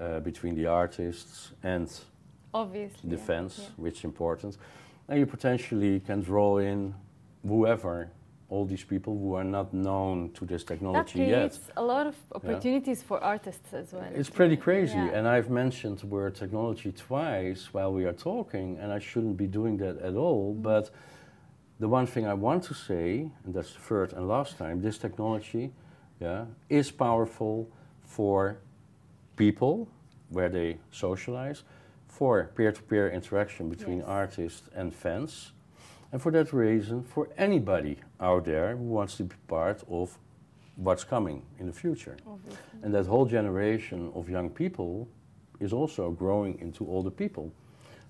[0.00, 1.88] uh, between the artists and
[2.54, 3.10] Obviously.
[3.10, 3.22] the yeah,
[3.58, 3.64] yeah.
[3.76, 4.56] which is important.
[5.08, 6.94] And you potentially can draw in
[7.46, 8.08] whoever,
[8.48, 11.26] all these people who are not known to this That technology yet.
[11.28, 14.08] creates a lot of opportunities for artists as well.
[14.14, 15.16] It's pretty crazy, Yeah.
[15.18, 19.46] and I've mentioned the word technology twice while we are talking, and I shouldn't be
[19.46, 20.54] doing that at all.
[20.54, 20.62] Mm.
[20.62, 20.90] But
[21.80, 24.98] the one thing I want to say, and that's the third and last time, this
[24.98, 25.72] technology,
[26.20, 27.68] yeah, is powerful
[28.02, 28.56] for
[29.36, 29.88] people
[30.30, 31.64] where they socialize,
[32.18, 34.08] for peer-to-peer interaction between Yes.
[34.08, 35.52] artists and fans,
[36.12, 40.16] and for that reason, for anybody out there who wants to be part of
[40.76, 42.16] what's coming in the future.
[42.26, 42.58] Obviously.
[42.82, 45.08] And that whole generation of young people
[45.60, 47.50] is also growing into older people.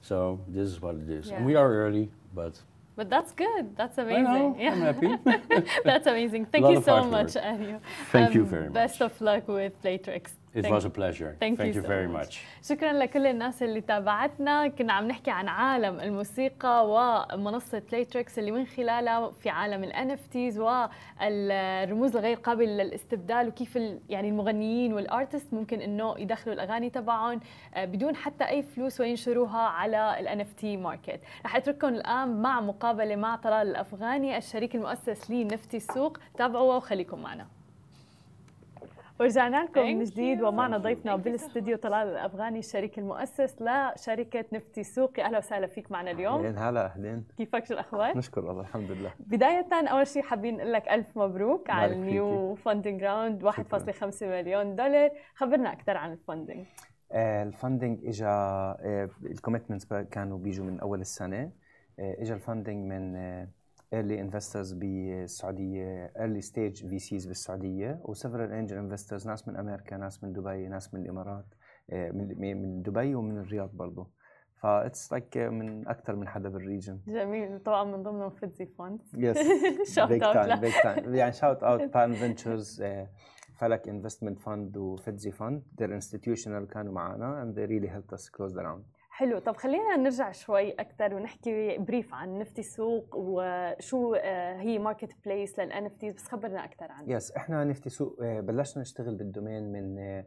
[0.02, 1.30] So this is what it is.
[1.30, 2.62] And we are early, but
[2.96, 3.64] But that's good.
[3.76, 4.24] That's I amazing.
[4.24, 5.10] know, I'm happy.
[5.84, 6.46] That's amazing.
[6.52, 7.34] Thank you um, so much.
[7.34, 7.80] Anio.
[8.12, 8.72] Thank you very much.
[8.72, 10.24] Best of luck with Playtrix.
[10.54, 11.36] It Thank was a pleasure.
[11.40, 12.26] Thank you you so very much.
[12.26, 12.38] much.
[12.68, 18.66] شكرا لكل الناس اللي تابعتنا كنا عم نحكي عن عالم الموسيقى ومنصة بلايتريكس اللي من
[18.66, 23.76] خلالها في عالم ال NFTs والرموز الغير قابلة للاستبدال وكيف
[24.08, 27.40] يعني المغنيين وال artist ممكن إنه يدخلوا الأغاني تبعهم
[27.74, 33.16] آه، بدون حتى أي فلوس وينشروها على ال NFT market رح أترككم الآن مع مقابلة
[33.16, 37.46] مع طلال الأفغاني الشريك المؤسس لنفتي السوق تابعوها وخليكم معنا
[39.20, 40.42] ورجعنا لكم من جديد.
[40.42, 40.78] ومعنا.
[40.78, 46.34] ضيفنا بالاستديو طلال الأفغاني الشريك المؤسس لشركه نفتي سوق يا أهلا وسهلا فيك معنا اليوم.
[46.34, 47.24] أهلين هلا أهلين.
[47.36, 49.12] كيفك؟ شو الأخبار؟ نشكر الله الحمد لله.
[49.20, 54.76] بداية أول شيء حابين نقول لك ألف مبروك على ال new funding round 1.5 مليون
[54.76, 55.10] دولار.
[55.34, 56.66] خبرنا أكثر عن الفاندنج
[57.12, 58.26] الفندنج اجى
[59.30, 61.50] الكوميتمنتس كانوا بيجوا من أول السنة.
[61.98, 63.48] آه اجى ال funding من آه
[63.94, 70.24] early investors بالسعودية early stage VCs بالسعودية و several angel investors ناس من أمريكا ناس
[70.24, 71.44] من دبي ناس من الإمارات
[71.90, 74.10] آه من من دبي ومن الرياض برضه
[74.62, 77.58] فاتس لايك من أكثر من حدا بالريجن جميل.
[77.58, 79.36] طبعا من ضمنهم فيتزي فوند يس
[79.94, 80.60] تايم له.
[80.60, 82.84] بيج تايم يعني شاوت اوت بان فينتشرز
[83.56, 88.54] فلك انفستمنت فند وفيتزي فند they're institutional كانوا معنا and they really helped us close
[88.54, 88.82] the round.
[89.16, 89.38] حلو.
[89.38, 95.58] طب خلينا نرجع شوي أكثر ونحكي بريف عن نفتي السوق وشو آه، هي ماركت بليس
[95.58, 97.16] لل NFTs بس خبرنا أكثر عنها.
[97.16, 100.24] yes إحنا نفتي سوق آه، بلشنا نشتغل بال domain من آه،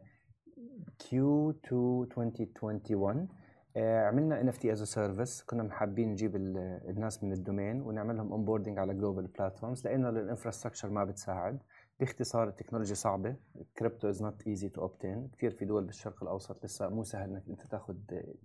[1.02, 3.28] Q2 2021
[3.76, 5.46] آه، عملنا NFT as a service.
[5.46, 10.13] كنا حابين نجيب ال- الناس من ال domain ونعملهم onboarding على global platforms لقينا ال
[10.13, 11.62] infrastructure ما بتساعد.
[12.00, 13.36] باختصار التكنولوجيا صعبة.
[13.78, 17.42] crypto is not easy to obtain كثير في دول بالشرق الأوسط لسه مو سهل إنك
[17.48, 17.94] أنت تاخذ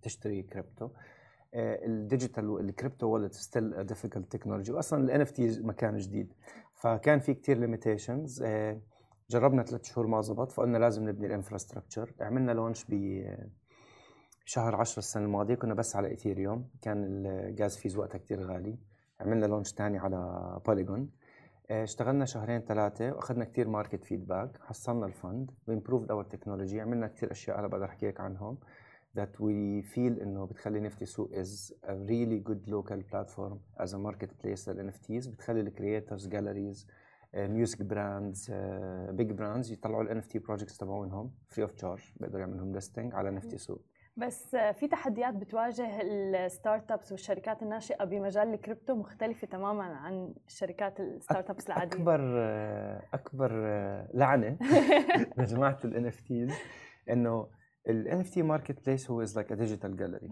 [0.02, 0.90] تشتري كريبتو.
[1.56, 6.34] ال digital ال crypto wallet still difficult technology واصلا ال NFT مكان جديد.
[6.74, 8.44] فكان في كثير limitations
[9.30, 13.24] جربنا ثلاث شهور ما زبط فقلنا لازم نبني ال infrastructure عملنا launch ب
[14.46, 15.56] شهر 10 السنة الماضية.
[15.56, 18.78] كنا بس على ايثيريوم كان ال gas fees وقتها كثير غالي.
[19.20, 21.10] عملنا launch ثاني على بوليجون
[21.72, 27.08] اشتغلنا شهرين ثلاثة واخذنا كثير market feedback حصلنا ال fund و improved our technology عملنا
[27.08, 28.58] كثير أشياء هلا بقدر احكي لك عنهم
[29.20, 33.98] that we feel إنه بتخلي نفتي سوق is a really good local platform as a
[33.98, 36.88] marketplace لل NFTs بتخلي ال creators galleries
[37.36, 38.52] music brands
[39.10, 43.32] big brands يطلعوا ال NFT projects تبعونهم free of charge بيقدروا يعملوا لهم listing على
[43.32, 43.82] نفتي سوق
[44.18, 51.50] بس في تحديات بتواجه ال startups والشركات الناشئة بمجال الكريبتو مختلفة تماما عن الشركات ال
[51.50, 52.40] startups العادية؟ أكبر
[53.14, 53.52] أكبر
[54.14, 54.58] لعنة
[55.38, 56.54] لجماعة ال NFTs
[57.10, 57.48] إنه
[57.90, 60.30] ال NFT marketplace هو is like a digital gallery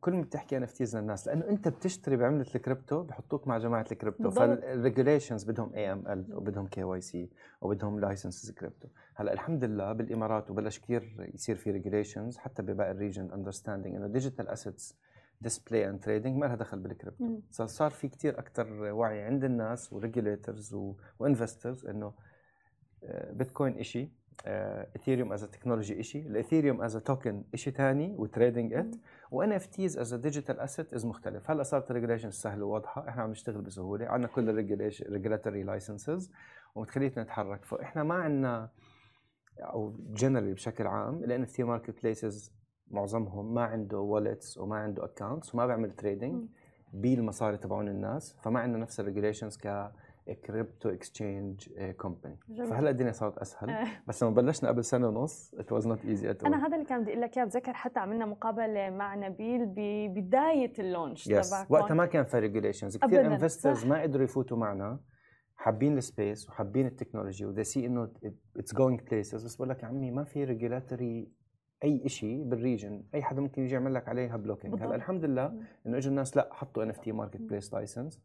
[0.00, 4.30] كل ما بتحكي NFTs للناس لأنه أنت بتشتري بعملة الكريبتو بحطوك مع جماعة ال crypto.
[4.30, 7.16] فال regulations بدهم AML وبدهم KYC
[7.60, 12.96] وبدهم licenses crypto هلأ الحمد لله بالإمارات وبلش كثير يصير في regulations حتى بباقي ال
[12.96, 14.98] region understanding إنه digital assets
[15.40, 17.40] display and trading ما لها دخل بالكريبتو.
[17.50, 20.76] صار صار في كثير أكثر وعي عند الناس و regulators
[21.18, 22.12] و investors إنه
[23.30, 24.10] بيتكوين شيء
[24.96, 28.94] Ethereum as technology شيء ال Ethereum as token شيء ثاني و trading
[29.30, 31.50] it و NFTs as digital asset is مختلف.
[31.50, 33.08] هلا صارت ال regulation سهله وواضحة.
[33.08, 34.06] إحنا عم نشتغل بسهولة.
[34.06, 36.32] عندنا كل ال regulatory licenses
[36.74, 38.70] ومخليتنا نتحرك فاحنا ما عندنا
[39.60, 42.52] أو generally بشكل عام ال NFT marketplaces
[42.90, 46.48] معظمهم ما عنده wallets وما عنده accounts وما بيعمل trading.
[46.92, 48.36] بالمصاري تبعون الناس.
[48.42, 49.92] فما عندنا نفس ال regulations ك
[50.32, 52.38] crypto exchange company.
[52.70, 53.70] فهلا الدنيا صارت أسهل.
[53.70, 53.86] آه.
[54.06, 57.02] بس لما بلشنا قبل سنة ونص it was not easy at أنا هذا اللي كان
[57.02, 57.44] بدي أقول لك إياه.
[57.44, 62.38] بتذكر حتى عملنا مقابلة مع نبيل ببدايه ال launch yes تبع وقتها ما كان في
[62.38, 63.86] regulations كثير investors.
[63.86, 65.00] ما قدروا يفوتوا معنا.
[65.56, 68.12] حابين ال space وحابين ال technology و they see إنه
[68.56, 71.32] it's going places بس بقول لك يا عمي ما في regulatory
[71.84, 74.82] أي شيء بال region أي حدا ممكن يجي يعمل لك عليها blocking.
[74.82, 75.46] هلا الحمد لله.
[75.86, 78.22] إنه إجوا الناس لا حطوا NFT marketplace license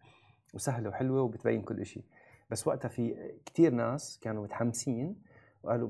[0.55, 2.03] وسهلة وحلوة وبتبين كل شيء
[2.49, 5.15] بس وقتها في كثير ناس كانوا متحمسين
[5.63, 5.89] وقالوا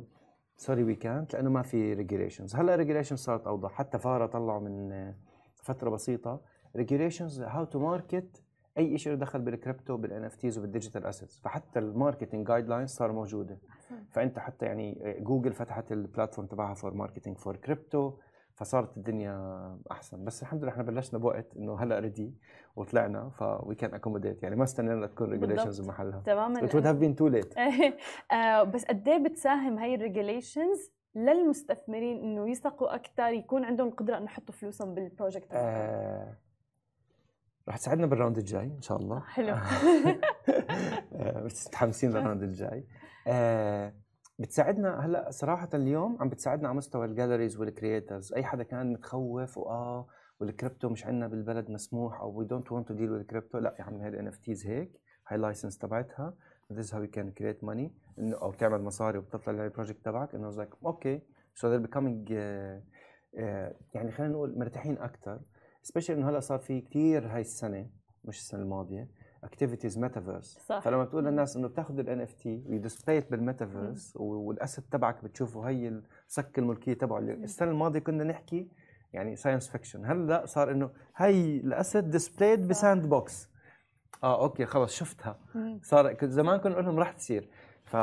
[0.57, 3.71] سوري وي كانت لأنه ما في regulations هلأ regulations صارت أوضح.
[3.71, 5.13] حتى فارا طلعوا من
[5.55, 6.41] فترة بسيطة
[6.75, 8.43] regulations how to market
[8.77, 12.89] أي شيء له دخل بال crypto بال NFTs وبال digital assets فحتى ال marketing guidelines
[12.89, 13.57] صار موجوده.
[14.09, 18.13] فأنت حتى يعني جوجل فتحت ال platform تبعها for marketing for crypto
[18.59, 20.25] فصارت الدنيا أحسن.
[20.25, 22.33] بس الحمد لله إحنا بلشنا بوقت إنه هلأ ready
[22.75, 26.59] وطلعنا ف we can accommodate يعني ما استنينا تكون regulations بمحلها تماما.
[26.59, 27.57] Would have been too late.
[28.33, 34.17] آه، بس قد إيه بتساهم هاي ال regulations للمستثمرين إنه يثقوا أكثر يكون عندهم القدرة
[34.17, 36.37] إنه يحطوا فلوسهم بال project آه
[37.69, 39.19] رح تساعدنا بال round الجاي إن شاء الله.
[39.19, 39.53] حلو.
[41.13, 42.85] آه، بس متحمسين لل round الجاي.
[43.27, 43.93] آه
[44.39, 48.93] بتساعدنا هلأ صراحة اليوم عم بتساعدنا على مستوى ال galleries وال creators أي حدا كان
[48.93, 50.07] متخوف واه
[50.39, 53.83] والكريبتو مش عندنا بالبلد مسموح أو we don't want to deal with crypto لأ يا
[53.83, 54.91] عمي هاي ال NFTs هيك
[55.27, 56.33] هاي ال license تبعتها
[56.73, 57.63] this is how you can create
[58.19, 61.21] إنه أو تعمل مصاري وبتطلع ال project تبعك إنه like okay
[61.87, 65.39] becoming uh, uh, يعني خلينا نقول مرتاحين أكثر
[65.81, 67.89] specially إنه هلأ صار في كثير هاي السنة
[68.25, 69.07] مش السنة الماضية
[69.43, 70.79] activities metaverse صح.
[70.79, 75.23] فلما تقول للناس إنه بتاخذ ال NFT و display it بال metaverse وال asset تبعك
[75.23, 77.19] بتشوفه هي صك الملكية تبعه.
[77.19, 78.67] السنة الماضية كنا نحكي
[79.13, 83.49] يعني science fiction هلأ صار إنه هي ال asset displayed ب Sandbox
[84.23, 85.39] آه okay خلص شفتها.
[85.81, 87.49] صار زمان كنا نقول لهم رح تصير.
[87.83, 87.95] ف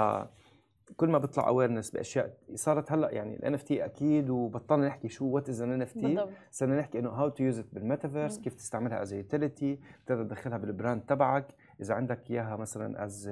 [0.96, 5.48] كل ما بيطلع awareness بأشياء صارت هلأ يعني ال NFT أكيد وبطلنا نحكي شو what
[5.48, 8.38] is NFT صرنا نحكي إنه how to use it بال metaverse.
[8.38, 11.54] كيف تستعملها as utility بتقدر تدخلها بال brand تبعك.
[11.80, 13.30] إذا عندك إياها مثلا as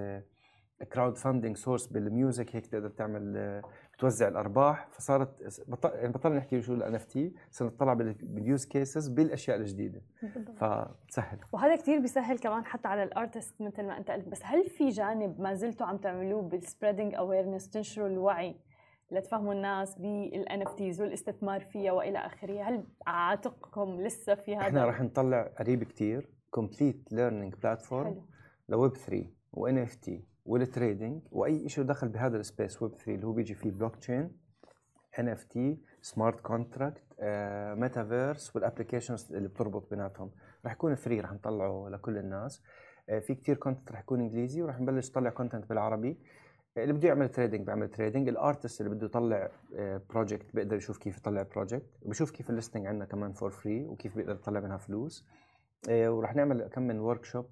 [0.92, 3.62] crowdfunding source بال music هيك تقدر تعمل
[3.96, 9.08] بتوزع الأرباح فصارت بطل يعني بطلنا نحكي شو ال NFT صرنا نطلع بال use cases
[9.08, 10.02] بالأشياء الجديدة.
[10.56, 11.38] فبتسهل.
[11.52, 14.28] وهذا كتير بيسهل كمان حتى على ال artist مثل ما أنت قلت.
[14.28, 18.56] بس هل في جانب ما زلتوا عم تعملوه بال spreading awareness تنشروا الوعي
[19.10, 25.00] لتفهموا الناس بال NFTs والاستثمار فيها وإلى آخره؟ هل عاتقكم لسه في هذا؟ إحنا رح
[25.00, 28.26] نطلع قريب كتير complete learning platform
[28.68, 33.14] ل Web 3 و NFT وال trading وأي شيء دخل بهذا ال space Web 3
[33.14, 34.36] اللي هو بيجي فيه blockchain
[35.18, 37.02] NFT smart contract
[37.78, 40.30] metaverse وال applications اللي بتربط بيناتهم.
[40.66, 42.62] رح يكون free رح نطلعه لكل الناس.
[43.08, 46.18] آه، في كتير content رح يكون إنجليزي ورح نبلش نطلع content بالعربي.
[46.76, 49.50] آه، اللي بده يعمل trading بيعمل trading ال artist اللي بده يطلع
[50.10, 54.16] project بيقدر يشوف كيف يطلع project وبشوف كيف ال listing عندنا كمان for free وكيف
[54.16, 55.26] بيقدر يطلع منها فلوس.
[55.88, 57.50] آه، ورح نعمل كم من workshop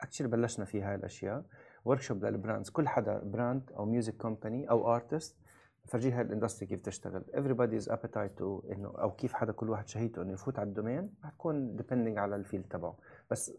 [0.00, 1.44] actually بلشنا في هاي الأشياء.
[1.84, 5.36] workshop لل brands كل حدا brand أو music company أو artist
[5.84, 7.24] فرجيه هاي ال industry كيف تشتغل.
[7.32, 11.14] Everybody's appetite to إنه أو كيف حدا كل واحد شهيته إنه يفوت على ال domain
[11.24, 12.96] رح تكون depending على ال field تبعه.
[13.30, 13.52] بس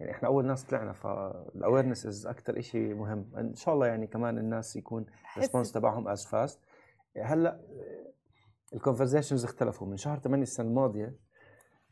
[0.00, 3.30] يعني إحنا أول ناس طلعنا فال awareness is أكثر شيء مهم.
[3.36, 6.60] إن شاء الله يعني كمان الناس يكون ال response تبعهم is fast
[7.16, 7.60] هلأ
[8.74, 9.86] ال conversations اختلفوا.
[9.86, 11.14] من شهر 8 السنة الماضية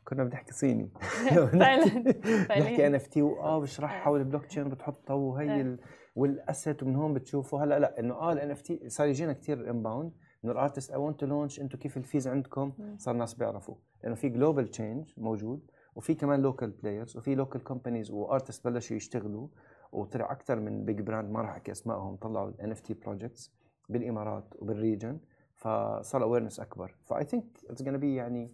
[0.05, 0.89] كنا بنحكي صيني.
[1.59, 2.01] فعلا
[2.49, 5.61] بنحكي NFT واه بشرحها حول البلوك تشين بتحطها وهي.
[5.61, 5.79] ال...
[6.15, 10.11] وال asset ومن هون بتشوفوا هلا لا إنه آه ال NFT صار يجينا كثير inbound
[10.43, 12.73] إنه ال artist I want to launch أنتم كيف ال fees عندكم.
[12.97, 13.75] صار الناس بيعرفوا.
[14.03, 18.95] لأنه في global change موجود وفي كمان local players وفي local companies و artist بلشوا
[18.95, 19.47] يشتغلوا.
[19.91, 22.15] وطلع أكثر من big brand ما راح أحكي أسمائهم.
[22.15, 23.53] طلعوا NFT projects
[23.89, 25.19] بالإمارات وبال region
[25.55, 26.95] فصار awareness أكبر.
[27.03, 28.53] ف I think it's gonna be يعني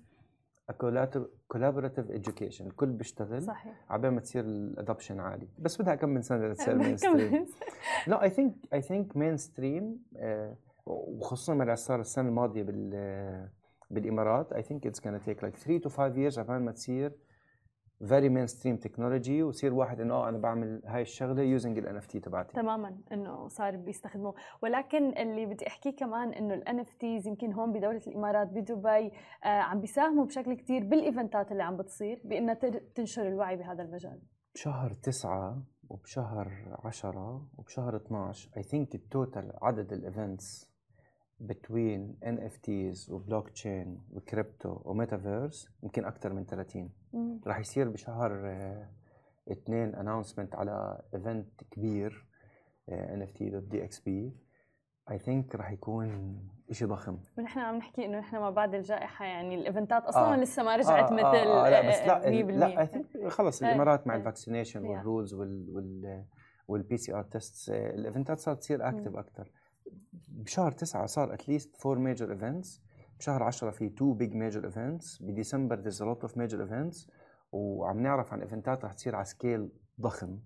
[1.47, 2.61] collaborative education.
[2.61, 3.85] الكل بيشتغل صحيح.
[3.89, 5.47] عبال ما تصير ال adoption عالي.
[5.59, 7.45] بس بدها كم من سنة لتصير mainstream.
[8.07, 10.03] لا I think I think mainstream
[10.85, 13.49] وخصوصا ما صار السنة الماضية بال
[13.89, 14.53] بالإمارات.
[14.53, 17.11] I think it's gonna take like 3 to 5 years عبال ما تصير
[18.07, 22.53] very mainstream technology ويصير واحد إنه آه أنا بعمل هاي الشغلة using ال NFT تبعتي.
[22.53, 24.35] تماما إنه صار بيستخدموه.
[24.63, 29.11] ولكن اللي بدي أحكيه كمان إنه ال NFTs يمكن هون بدولة الإمارات بدبي
[29.43, 32.53] آه عم بيساهموا بشكل كتير بال event ات اللي عم بتصير بإنها
[32.95, 34.19] تنشر الوعي بهذا المجال.
[34.55, 36.51] بشهر تسعة وبشهر
[36.85, 40.70] عشرة وبشهر 12 I think ال total عدد ال events
[41.47, 47.41] between NFTs و blockchain و crypto و metaverse يمكن أكثر من 30 مم.
[47.47, 48.89] راح يصير بشهر آه،
[49.51, 52.27] اثنين announcement على event كبير
[52.89, 54.33] ان اف تي دوت دي إكس بي
[55.11, 56.39] اي ثينك راح يكون
[56.71, 60.33] شيء ضخم ونحن عم نحكي إنه نحن ما بعد الجائحة يعني ال event ات أصلا
[60.33, 60.37] آه.
[60.37, 64.07] لسه ما رجعت مثل آه لا بس لا آه، 100% لا I think خلص الإمارات
[64.07, 64.19] مع إيه.
[64.19, 64.85] ال vaccination.
[64.85, 66.25] وال rules وال وال
[66.67, 69.51] وال PCR test ال event ات صارت تصير active أكثر
[70.27, 72.81] بشهر تسعة صار at least four major events
[73.19, 77.07] بشهر 10 في two big major events ب December there's a lot of major events
[77.51, 79.69] وعم نعرف عن event ات رح تصير على scale
[80.01, 80.39] ضخم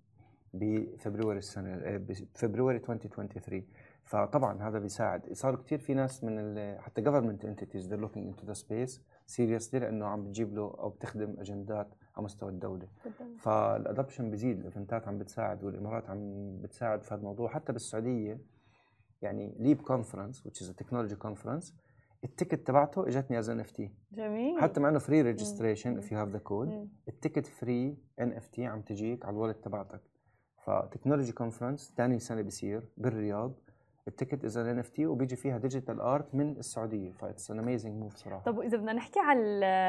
[0.53, 3.63] ب February السنة آه، ب February 2023
[4.03, 5.33] فطبعا هذا بيساعد.
[5.33, 8.99] صاروا كثير في ناس من ال- حتى government entities they're looking into the space
[9.37, 12.87] seriously لأنه عم بتجيب له أو بتخدم اجندات على مستوى الدولة.
[13.03, 13.39] بالضبط.
[13.39, 17.49] فال adoption بيزيد ال event ات عم بتساعد والإمارات عم بتساعد في هذا الموضوع.
[17.49, 18.39] حتى بالسعودية
[19.25, 21.73] يعني LEAP conference which is a technology conference
[22.23, 24.61] ال ticket تبعته إجتني as NFT جميل.
[24.61, 25.97] حتى مع إنه free registration.
[25.97, 26.89] If you have the code.
[27.07, 30.01] ال ticket free NFT عم تجيك على ال wallet تبعتك.
[30.65, 33.53] ف technology conference ثاني سنة بصير بالرياض.
[34.07, 37.11] ال ticket is NFT وبيجي فيها digital art من السعودية.
[37.11, 38.43] ف it's an amazing move صراحة.
[38.43, 39.39] طب وإذا بدنا نحكي على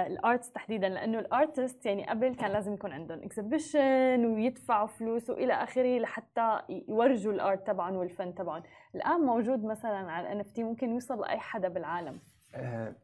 [0.06, 5.30] ال arts تحديدا لأنه ال artist يعني قبل كان لازم يكون عندهم exhibition ويدفعوا فلوس
[5.30, 8.62] وإلى آخره لحتى يورجوا ال art تبعهم والفن تبعهم.
[8.94, 12.20] الآن موجود مثلا على ال NFT ممكن يوصل لأي حدا بالعالم.
[12.54, 12.94] آه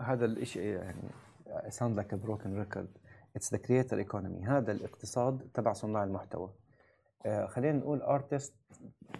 [0.00, 1.10] هذا الشيء يعني
[1.82, 2.88] like a broken record.
[3.38, 4.48] It's the creator economy.
[4.48, 6.50] هذا الاقتصاد تبع صناع المحتوى.
[7.46, 8.54] خلينا نقول artist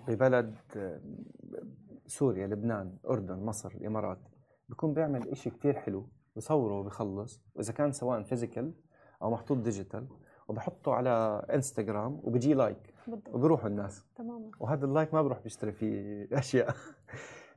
[0.08, 1.00] ببلد آه،
[2.06, 4.18] سوريا لبنان أردن مصر الإمارات.
[4.68, 8.72] بيكون بيعمل إشي كتير حلو بصوره وبخلص وإذا كان سواء physical
[9.22, 10.06] أو محطوط digital
[10.48, 13.34] وبحطه على انستغرام وبيجي like بالضبط.
[13.34, 14.04] وبيروحوا الناس.
[14.16, 14.50] تماما.
[14.60, 16.74] وهذا ال like ما بروح بيشتري فيه أشياء.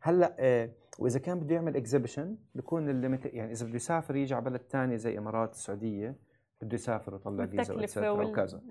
[0.01, 0.69] هلأ آه،
[0.99, 4.61] وإذا كان بده يعمل exhibition بيكون ال limit يعني إذا بده يسافر يجي على بلد
[4.61, 6.15] ثاني زي إمارات السعودية
[6.61, 7.73] بده يسافر ويطلع فيزا.
[8.23, 8.61] وكذا.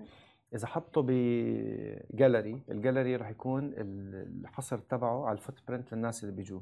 [0.55, 6.23] إذا حطه ب gallery ال gallery راح يكون ال- الحصر تبعه على ال footprint للناس
[6.23, 6.61] اللي بيجوا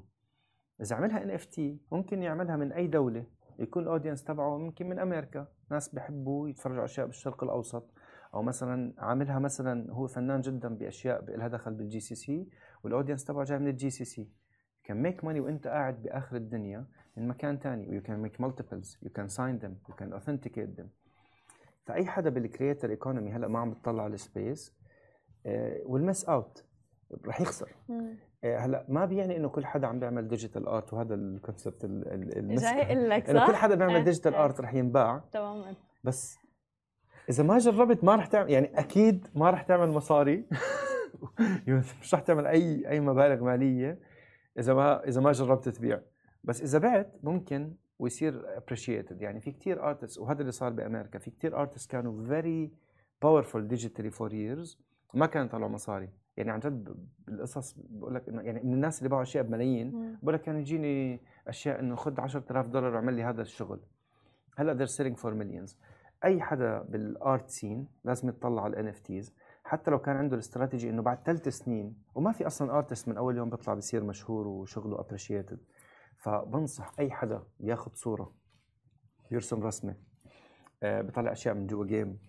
[0.82, 3.26] إذا عملها NFT ممكن يعملها من أي دولة.
[3.60, 5.48] يكون ال audience تبعه ممكن من أمريكا.
[5.72, 7.94] ناس بيحبوا يتفرجوا على أشياء بالشرق الأوسط.
[8.34, 12.50] أو مثلا عاملها مثلا هو فنان جدا بأشياء لها دخل بال GCC وال
[12.84, 14.30] audience تبعه جاي من ال
[14.84, 18.42] GCC can make money وأنت قاعد بآخر الدنيا من مكان ثاني و you can make
[18.42, 20.90] multiples you can sign them you can authenticate them
[21.86, 24.76] فأي حدا بال creator economy هلأ ما عم بتطلع على ال space
[25.86, 26.66] will miss out
[27.26, 27.76] رح يخسر.
[28.46, 32.82] آه، هلأ ما بيعني إنه كل حدا عم بيعمل digital art وهذا ال concept جاي
[32.82, 34.46] أقول لك إنه؟ كل حدا بيعمل إيه، digital إيه.
[34.46, 36.38] art رح ينباع تماما بس
[37.30, 40.46] إذا ما جربت ما رح تعمل يعني أكيد ما رح تعمل مصاري
[42.02, 44.00] مش رح تعمل أي أي مبالغ مالية
[44.60, 46.02] إذا ما إذا ما جربت تبيع
[46.44, 49.22] بس إذا بعت ممكن ويصير appreciated.
[49.22, 51.20] يعني في كتير artists وهذا اللي صار بأمريكا.
[51.20, 52.70] في كتير artists كانوا very
[53.26, 54.78] powerful digitally for years.
[55.14, 56.10] ما كانوا يطلعوا مصاري.
[56.38, 56.96] يعني عن جد
[57.30, 60.18] القصص بقول لك إنه يعني من الناس اللي باعوا أشياء بملايين.
[60.22, 63.80] بقول لك كان يجيني أشياء إنه خذ 10000 دولار واعمل لي هذا الشغل.
[64.58, 65.76] هلأ they're selling for millions.
[66.26, 69.34] أي حدا بال art scene لازم يتطلع على ال NFTs
[69.64, 73.38] حتى لو كان عنده الاستراتيجي إنه بعد ثلاث سنين وما في أصلا artist من أول
[73.38, 75.60] يوم بيطلع بصير مشهور وشغله appreciated
[76.18, 78.34] فبنصح أي حدا ياخذ صورة
[79.32, 79.96] يرسم رسمة
[80.84, 82.20] آه بيطلع أشياء من جوا game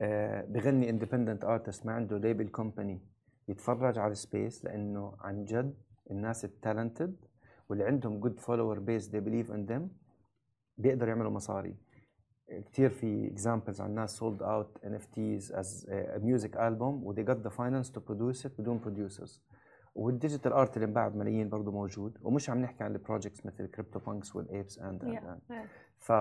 [0.00, 3.00] آه بغني independent artist ما عنده label company
[3.48, 5.74] يتفرج على ال space لأنه عن جد
[6.10, 7.16] الناس ال talented
[7.68, 9.82] واللي عندهم good follower base they believe in them
[10.78, 11.76] بيقدروا يعملوا مصاري.
[12.50, 17.50] كثير في examples عن ناس sold out NFTs as music album و they got the
[17.50, 19.40] finance to produce it بدون producers.
[19.94, 23.66] وال digital art اللي انباع بملايين برضه موجود ومش عم نحكي عن ال projects مثل
[23.66, 25.54] CryptoPunks وال Apes and yeah.
[25.98, 26.12] ف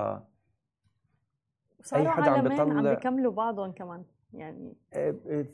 [1.80, 4.04] وصاروا حدا عم عالمين عم بيطلع- بيكملوا بعضهم كمان
[4.34, 4.74] يعني.
[4.94, 5.46] آه، آه،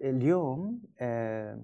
[0.00, 1.60] اليوم آه،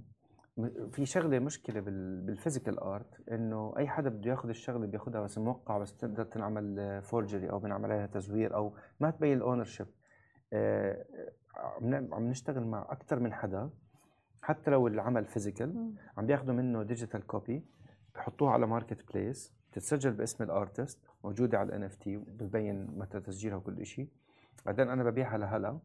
[0.93, 5.39] في شغلة مشكلة بال- بال physical art إنه أي حدا بده ياخذ الشغلة بياخذها بس
[5.39, 9.87] موقع بس تقدر تنعمل forgery أو بنعمل عليها تزوير أو ما تبين ال ownership
[11.57, 13.71] عم ن- عم نشتغل مع أكثر من حدا.
[14.43, 15.95] حتى لو العمل physical.
[16.17, 17.65] عم بياخذوا منه digital copy
[18.15, 23.87] بحطوها على marketplace بتتسجل باسم ال artist موجودة على ال NFT ببين متى تسجيلها وكل
[23.87, 24.09] شيء
[24.67, 25.79] بعدين أنا ببيعها لهلا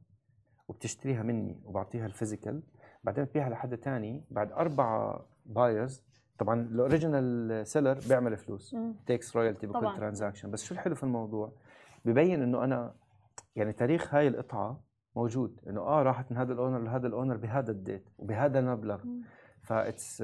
[0.67, 2.63] وبتشتريها مني وبعطيها ال physical
[3.03, 6.03] بعدين ببيعها لحد تاني بعد أربع buyers
[6.39, 8.75] طبعا ال original seller بيعمل فلوس.
[9.05, 9.79] takes royalty بكل.
[9.97, 11.51] transaction بس شو الحلو في الموضوع
[12.05, 12.95] ببين إنه أنا
[13.55, 14.79] يعني تاريخ هاي القطعة
[15.15, 18.59] موجود إنه آه راحت من هذا ال owner لهذا ال owner بهذا ال date وبهذا
[18.59, 19.03] المبلغ.
[19.63, 20.23] ف it's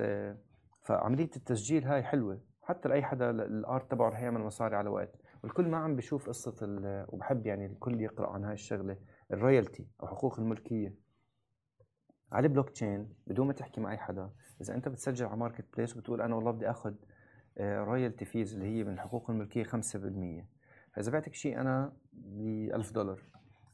[0.82, 2.42] فعملية التسجيل هاي حلوة.
[2.64, 5.16] حتى لأي حدا ال- ال art تبعه رح يعمل مصاري على وقت.
[5.44, 6.56] والكل ما عم بيشوف قصة
[7.10, 8.98] وبحب يعني الكل يقرأ عن هاي الشغلة
[9.32, 10.96] ال royalty أو حقوق الملكية.
[12.32, 14.32] على البلوك تشين بدون ما تحكي مع أي حدا
[14.62, 16.94] إذا أنت بتسجل على marketplace وبتقول أنا والله بدي أخذ
[17.60, 20.48] royalty fees اللي هي من حقوق الملكية 5%
[20.94, 22.42] فإذا بعتك شيء أنا ب
[22.74, 23.22] 1000 دولار.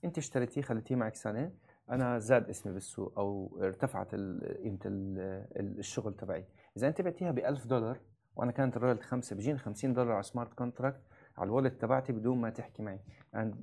[0.05, 1.51] انت اشتريتيه خليتيه معك سنة.
[1.89, 5.19] أنا زاد اسمي بالسوق أو ارتفعت قيمة ال-
[5.59, 6.45] ال- الشغل تبعي.
[6.77, 7.99] إذا أنت بعتيها ب 1000 دولار
[8.35, 11.01] وأنا كانت ال royalty 5 بيجيني 50 دولار على smart contract
[11.37, 12.99] على ال wallet تبعتي بدون ما تحكي معي.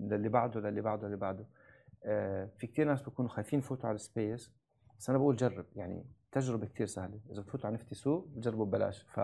[0.01, 1.47] للي بعده للي بعده للي بعده.
[2.05, 4.53] آه في كثير ناس بيكونوا خايفين يفوتوا على ال space
[4.99, 7.21] بس أنا بقول جرب يعني تجربة كثير سهلة.
[7.31, 9.03] إذا بتفوتوا على نفتي سوق جربوا ببلاش.
[9.03, 9.21] ف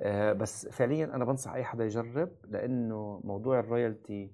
[0.00, 4.32] آه بس فعليا أنا بنصح أي حدا يجرب لأنه موضوع ال royalty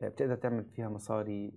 [0.00, 1.52] بتقدر تعمل فيها مصاري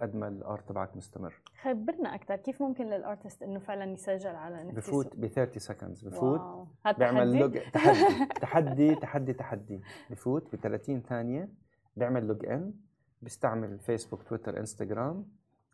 [0.00, 4.76] قد ما الارت تبعك مستمر خبرنا أكثر كيف ممكن للارتست إنه فعلا يسجل على نفسه
[4.76, 6.68] بفوت ب 30 سكندز بفوت
[6.98, 11.48] بيعمل؟ لوج تحدي تحدي تحدي تحدي بفوت ب 30 ثانية
[11.96, 12.74] بيعمل لوج ان
[13.22, 15.26] بيستعمل فيسبوك تويتر انستغرام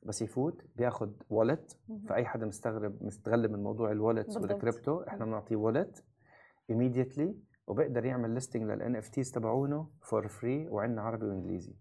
[0.03, 1.79] بس يفوت بياخذ والت.
[2.09, 4.51] فأي حدا مستغرب مستغل من موضوع بالضبط.
[4.51, 6.05] والكريبتو إحنا بنعطيه والت
[6.73, 7.29] immediately
[7.67, 11.75] وبيقدر يعمل listing لل NFTs تبعونه for free وعندنا عربي وإنجليزي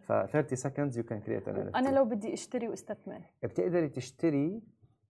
[0.00, 1.76] ف 30 seconds you can create an NFT.
[1.76, 3.20] أنا لو بدي أشتري وأستثمر.
[3.42, 4.62] بتقدري تشتري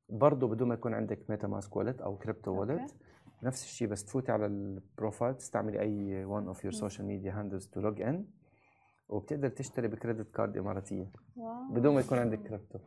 [0.09, 2.61] برضه بدون ما يكون عندك MetaMask wallet أو crypto.
[2.61, 2.95] wallet
[3.43, 6.89] نفس الشيء بس تفوتي على ال profile تستعملي أي of your مم.
[6.89, 8.17] social media handles to log in.
[9.09, 11.11] وبتقدر تشتري ب credit card إماراتية.
[11.37, 11.73] واو.
[11.73, 12.79] بدون ما يكون عندك كريبتو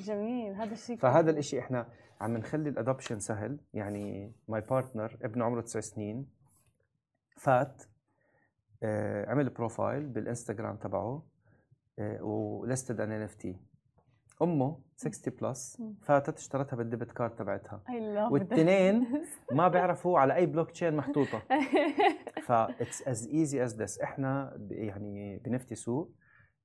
[0.00, 0.54] جميل.
[0.54, 1.88] هذا الشيء فهذا الإشي إحنا
[2.20, 3.58] عم نخلي ال adoption سهل.
[3.74, 6.26] يعني my partner ابنه عمره تسع سنين
[7.36, 7.82] فات.
[9.28, 11.26] عمل profile بالانستغرام تبعه
[11.98, 13.56] آه و listed an NFT
[14.42, 15.82] أمه 60 plus.
[16.02, 17.82] فاتت اشترتها بال debit card تبعتها.
[18.30, 19.54] والتنين this.
[19.54, 21.42] ما بيعرفوا على أي بلوك تشين محطوطة.
[22.46, 26.14] ف it's as easy as this إحنا يعني بنفتي سوق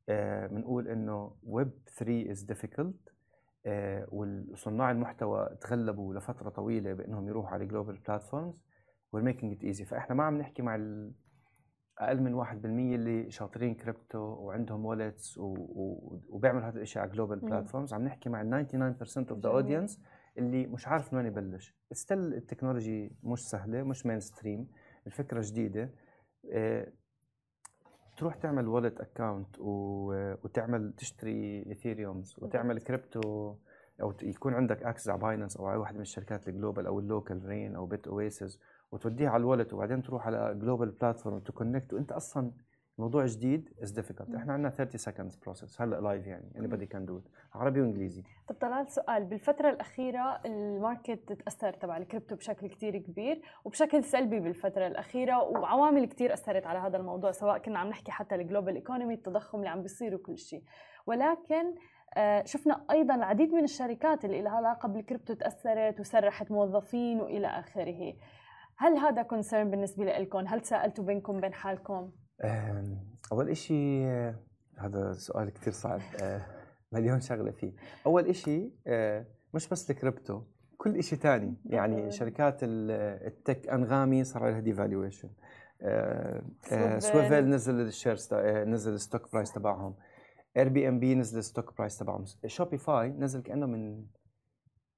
[0.10, 3.10] آه، بنقول إنه ويب 3 is difficult
[4.12, 8.64] وصناع المحتوى تغلبوا لفترة طويلة بإنهم يروحوا على global platforms
[9.12, 11.12] we're making it easy فإحنا ما عم نحكي مع ال
[12.02, 17.40] أقل من 1% اللي شاطرين كريبتو وعندهم wallets وبيعملوا هذا الشيء على global.
[17.40, 19.50] platforms عم نحكي مع ال 99% of the.
[19.50, 20.02] audience
[20.38, 21.76] اللي مش عارف من وين يبلش.
[21.92, 24.68] still ال technology مش سهلة مش mainstream
[25.08, 25.90] الفكرة جديدة.
[26.52, 26.88] آه،
[28.18, 33.56] تروح تعمل wallet account وتعمل تشتري Ethereums وتعمل كريبتو
[34.02, 37.07] أو يكون عندك access على Binance أو على واحدة من الشركات ال global أو ال
[37.07, 38.60] local Rain أو BitOasis
[38.92, 42.52] وتوديها على ال wallet وبعدين تروح على global platform to connect وانت أصلا
[42.98, 44.36] موضوع جديد is difficult مم.
[44.36, 47.22] إحنا عندنا 30 seconds process هلا live يعني anybody can do
[47.54, 48.24] عربي وإنجليزي.
[48.48, 49.26] طب طلال سؤال.
[49.26, 56.06] بالفترة الأخيرة ال market تأثر تبع الكريبتو بشكل كتير كبير وبشكل سلبي بالفترة الأخيرة وعوامل
[56.06, 59.70] كتير أثرت على هذا الموضوع سواء كنا عم نحكي حتى ال global economy التضخم اللي
[59.70, 60.64] عم بيصير وكل شيء
[61.06, 61.76] ولكن
[62.18, 68.14] آه، شفنا أيضا العديد من الشركات اللي لها علاقة بالكريبتو تأثرت وسرحت موظفين وإلى آخره.
[68.82, 72.12] هل هذا concern بالنسبة لكم؟ هل سألتوا بينكم بين حالكم؟
[73.32, 74.36] إشي آه،
[74.78, 76.42] هذا سؤال كتير صعب آه،
[76.92, 77.74] مليون شغلة فيه
[78.06, 80.42] أول إشي آه، مش بس الكريبتو
[80.78, 82.12] كل إشي تاني يعني.
[82.12, 82.92] شركات ال-
[83.28, 85.30] ال tech أنغامي صار عليها devaluation
[86.62, 87.02] سويفل.
[87.02, 89.96] سويفل نزل ال shares نزل ال stock price تبعهم
[90.58, 94.06] Airbnb نزل ال stock price تبعهم Shopify نزل كأنه من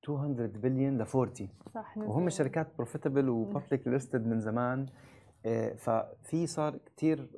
[0.09, 2.29] 200 بليون ل 40 صح وهم.
[2.29, 4.85] شركات profitable و public listed من زمان.
[5.45, 7.29] آه، ففي صار كثير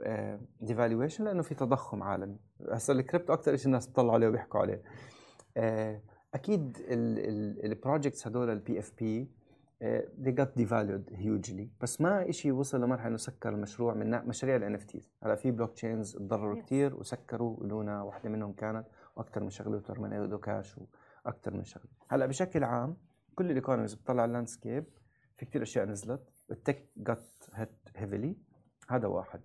[0.62, 2.38] devaluation لأنه في تضخم عالمي.
[2.72, 4.82] هسا الكريبتو أكثر شيء الناس بتطلعوا عليه وبيحكوا عليه.
[5.58, 6.02] آه،
[6.34, 9.30] أكيد ال projects هدول ال PFP
[10.24, 11.68] they got devalued hugely.
[11.82, 16.16] بس ما شيء وصل لمرحلة إنه سكر المشروع من مشاريع ال NFTs هلا في blockchains
[16.16, 16.62] تضرروا.
[16.62, 18.86] كثير وسكروا Luna واحدة منهم كانت
[19.16, 20.80] وأكثر من شغله و Tornado Cash
[21.26, 21.90] وأكثر من شغلة.
[22.10, 22.98] هلأ بشكل عام
[23.36, 24.86] كل ال economies بتطلع ال landscape
[25.38, 26.30] في كثير أشياء نزلت.
[26.52, 28.38] ال tech got hit heavily
[28.90, 29.42] هذا واحد.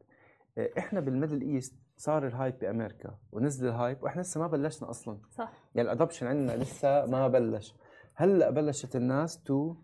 [0.59, 4.47] آه، إحنا بال Middle East صار ال hype بأمريكا ونزل ال hype وإحنا لسه ما
[4.47, 5.21] بلشنا أصلا.
[5.31, 5.53] صح.
[5.75, 7.75] يعني ال adoption عندنا لسه ما بلش.
[8.15, 9.77] هلأ بلشت الناس to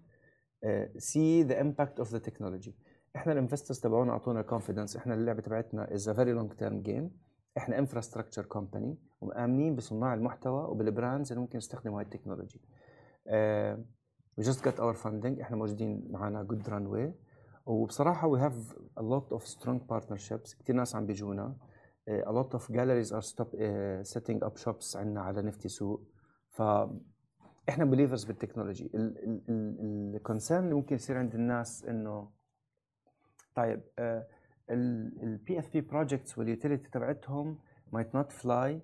[0.96, 2.76] see the impact of the technology
[3.16, 7.10] إحنا ال investors تبعونا أعطونا confidence إحنا اللعبة تبعتنا is a very long term game
[7.56, 12.60] إحنا infrastructure company ومآمنين بصناع المحتوى وبال brands اللي ممكن يستخدموا هاي ال technology.
[14.36, 17.14] we just got our funding إحنا موجودين معنا good runway
[17.66, 21.56] وبصراحة we have a lot of strong partnerships كثير ناس عم بيجونا.
[22.10, 26.02] A lot of galleries are stop, uh, setting up shops عندنا على نفتي سوق.
[26.50, 26.62] ف
[27.68, 28.90] إحنا believers بال technology.
[30.14, 32.30] ال concern اللي ممكن يصير عند الناس إنه
[33.54, 33.82] طيب
[34.70, 37.58] ال PFP projects وال utility تبعتهم
[37.96, 38.74] might not fly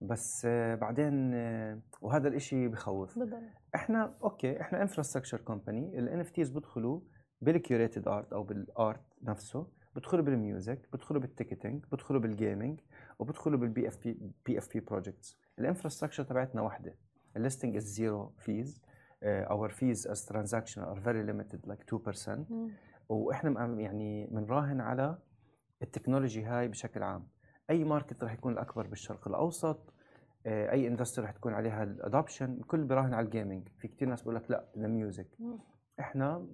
[0.00, 3.18] بس آه، بعدين آه، وهذا الإشي بخوف.
[3.18, 3.40] بالضبط.
[3.74, 7.00] إحنا أوكي إحنا infrastructure company ال NFTs بيدخلوا
[7.40, 9.66] بال curated art أو بال art نفسه
[9.96, 12.80] بدخلوا بال music بدخلوا بال ticketing بدخلوا بال gaming
[13.18, 16.94] وبدخلوا بال PFP PFP projects ال infrastructure تبعتنا واحدة.
[17.36, 18.82] ال listing is zero fees
[19.24, 22.70] our fees as transaction are very limited like 2% مم.
[23.08, 25.18] وإحنا يعني بنراهن على
[25.82, 27.28] ال technology هاي بشكل عام.
[27.70, 29.92] أي market رح يكون الأكبر بالشرق الأوسط
[30.46, 34.08] آه، أي industry رح تكون عليها ال adoption الكل براهن على ال gaming في كتير
[34.08, 35.58] ناس بقول لك لا ال music مم.
[36.00, 36.46] إحنا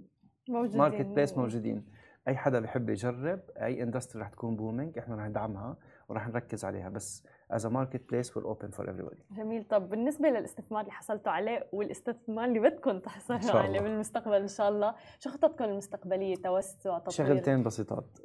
[0.49, 0.79] موجودين.
[0.79, 1.87] marketplace موجودين.
[2.29, 5.77] أي حدا بيحب يجرب أي industry رح تكون booming إحنا رح ندعمها
[6.09, 6.89] ورح نركز عليها.
[6.89, 9.37] بس as a marketplace we're open for everybody.
[9.37, 9.65] جميل.
[9.65, 13.81] طب بالنسبة للاستثمار اللي حصلتوا عليه والاستثمار اللي بدكم تحصلوا عليه.
[13.81, 18.19] بالمستقبل إن شاء الله شو خططكم المستقبلية؟ توسع تطوير؟ شغلتين بسيطات.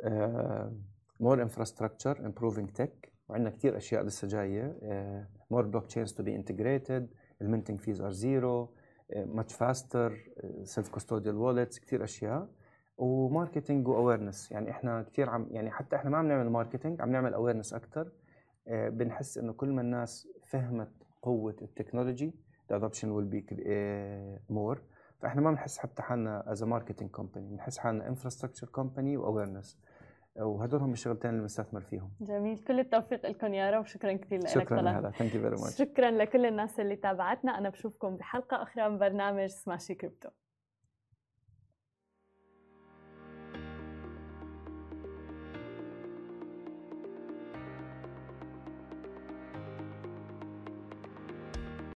[1.24, 4.78] more infrastructure improving tech وعندنا كثير أشياء لسه جاية.
[5.52, 7.10] more blockchains to be integrated ال
[7.42, 8.70] minting fees are zero
[9.16, 10.30] much faster
[10.64, 12.48] self custodial wallets كثير أشياء.
[12.98, 17.02] و marketing و awareness يعني إحنا كثير عم يعني حتى إحنا ما عم نعمل marketing
[17.02, 18.12] عم نعمل awareness أكثر
[18.68, 22.34] بنحس إنه كل ما الناس فهمت قوة ال technology
[22.72, 24.78] will be uh, more.
[25.20, 27.38] فإحنا ما بنحس حتى حالنا a marketing company.
[27.38, 29.80] بنحس حالنا infrastructure company و awareness
[30.36, 32.12] وهدول هم الشغلتين اللي بنستثمر فيهم.
[32.22, 32.58] جميل.
[32.58, 33.86] كل التوفيق لكم يا رب.
[33.86, 34.82] شكرا كثير لك شكرا.
[34.82, 37.58] لهلا thank you very much شكرا لكل الناس اللي تابعتنا.
[37.58, 40.30] أنا بشوفكم بحلقة أخرى من برنامج Smashi Crypto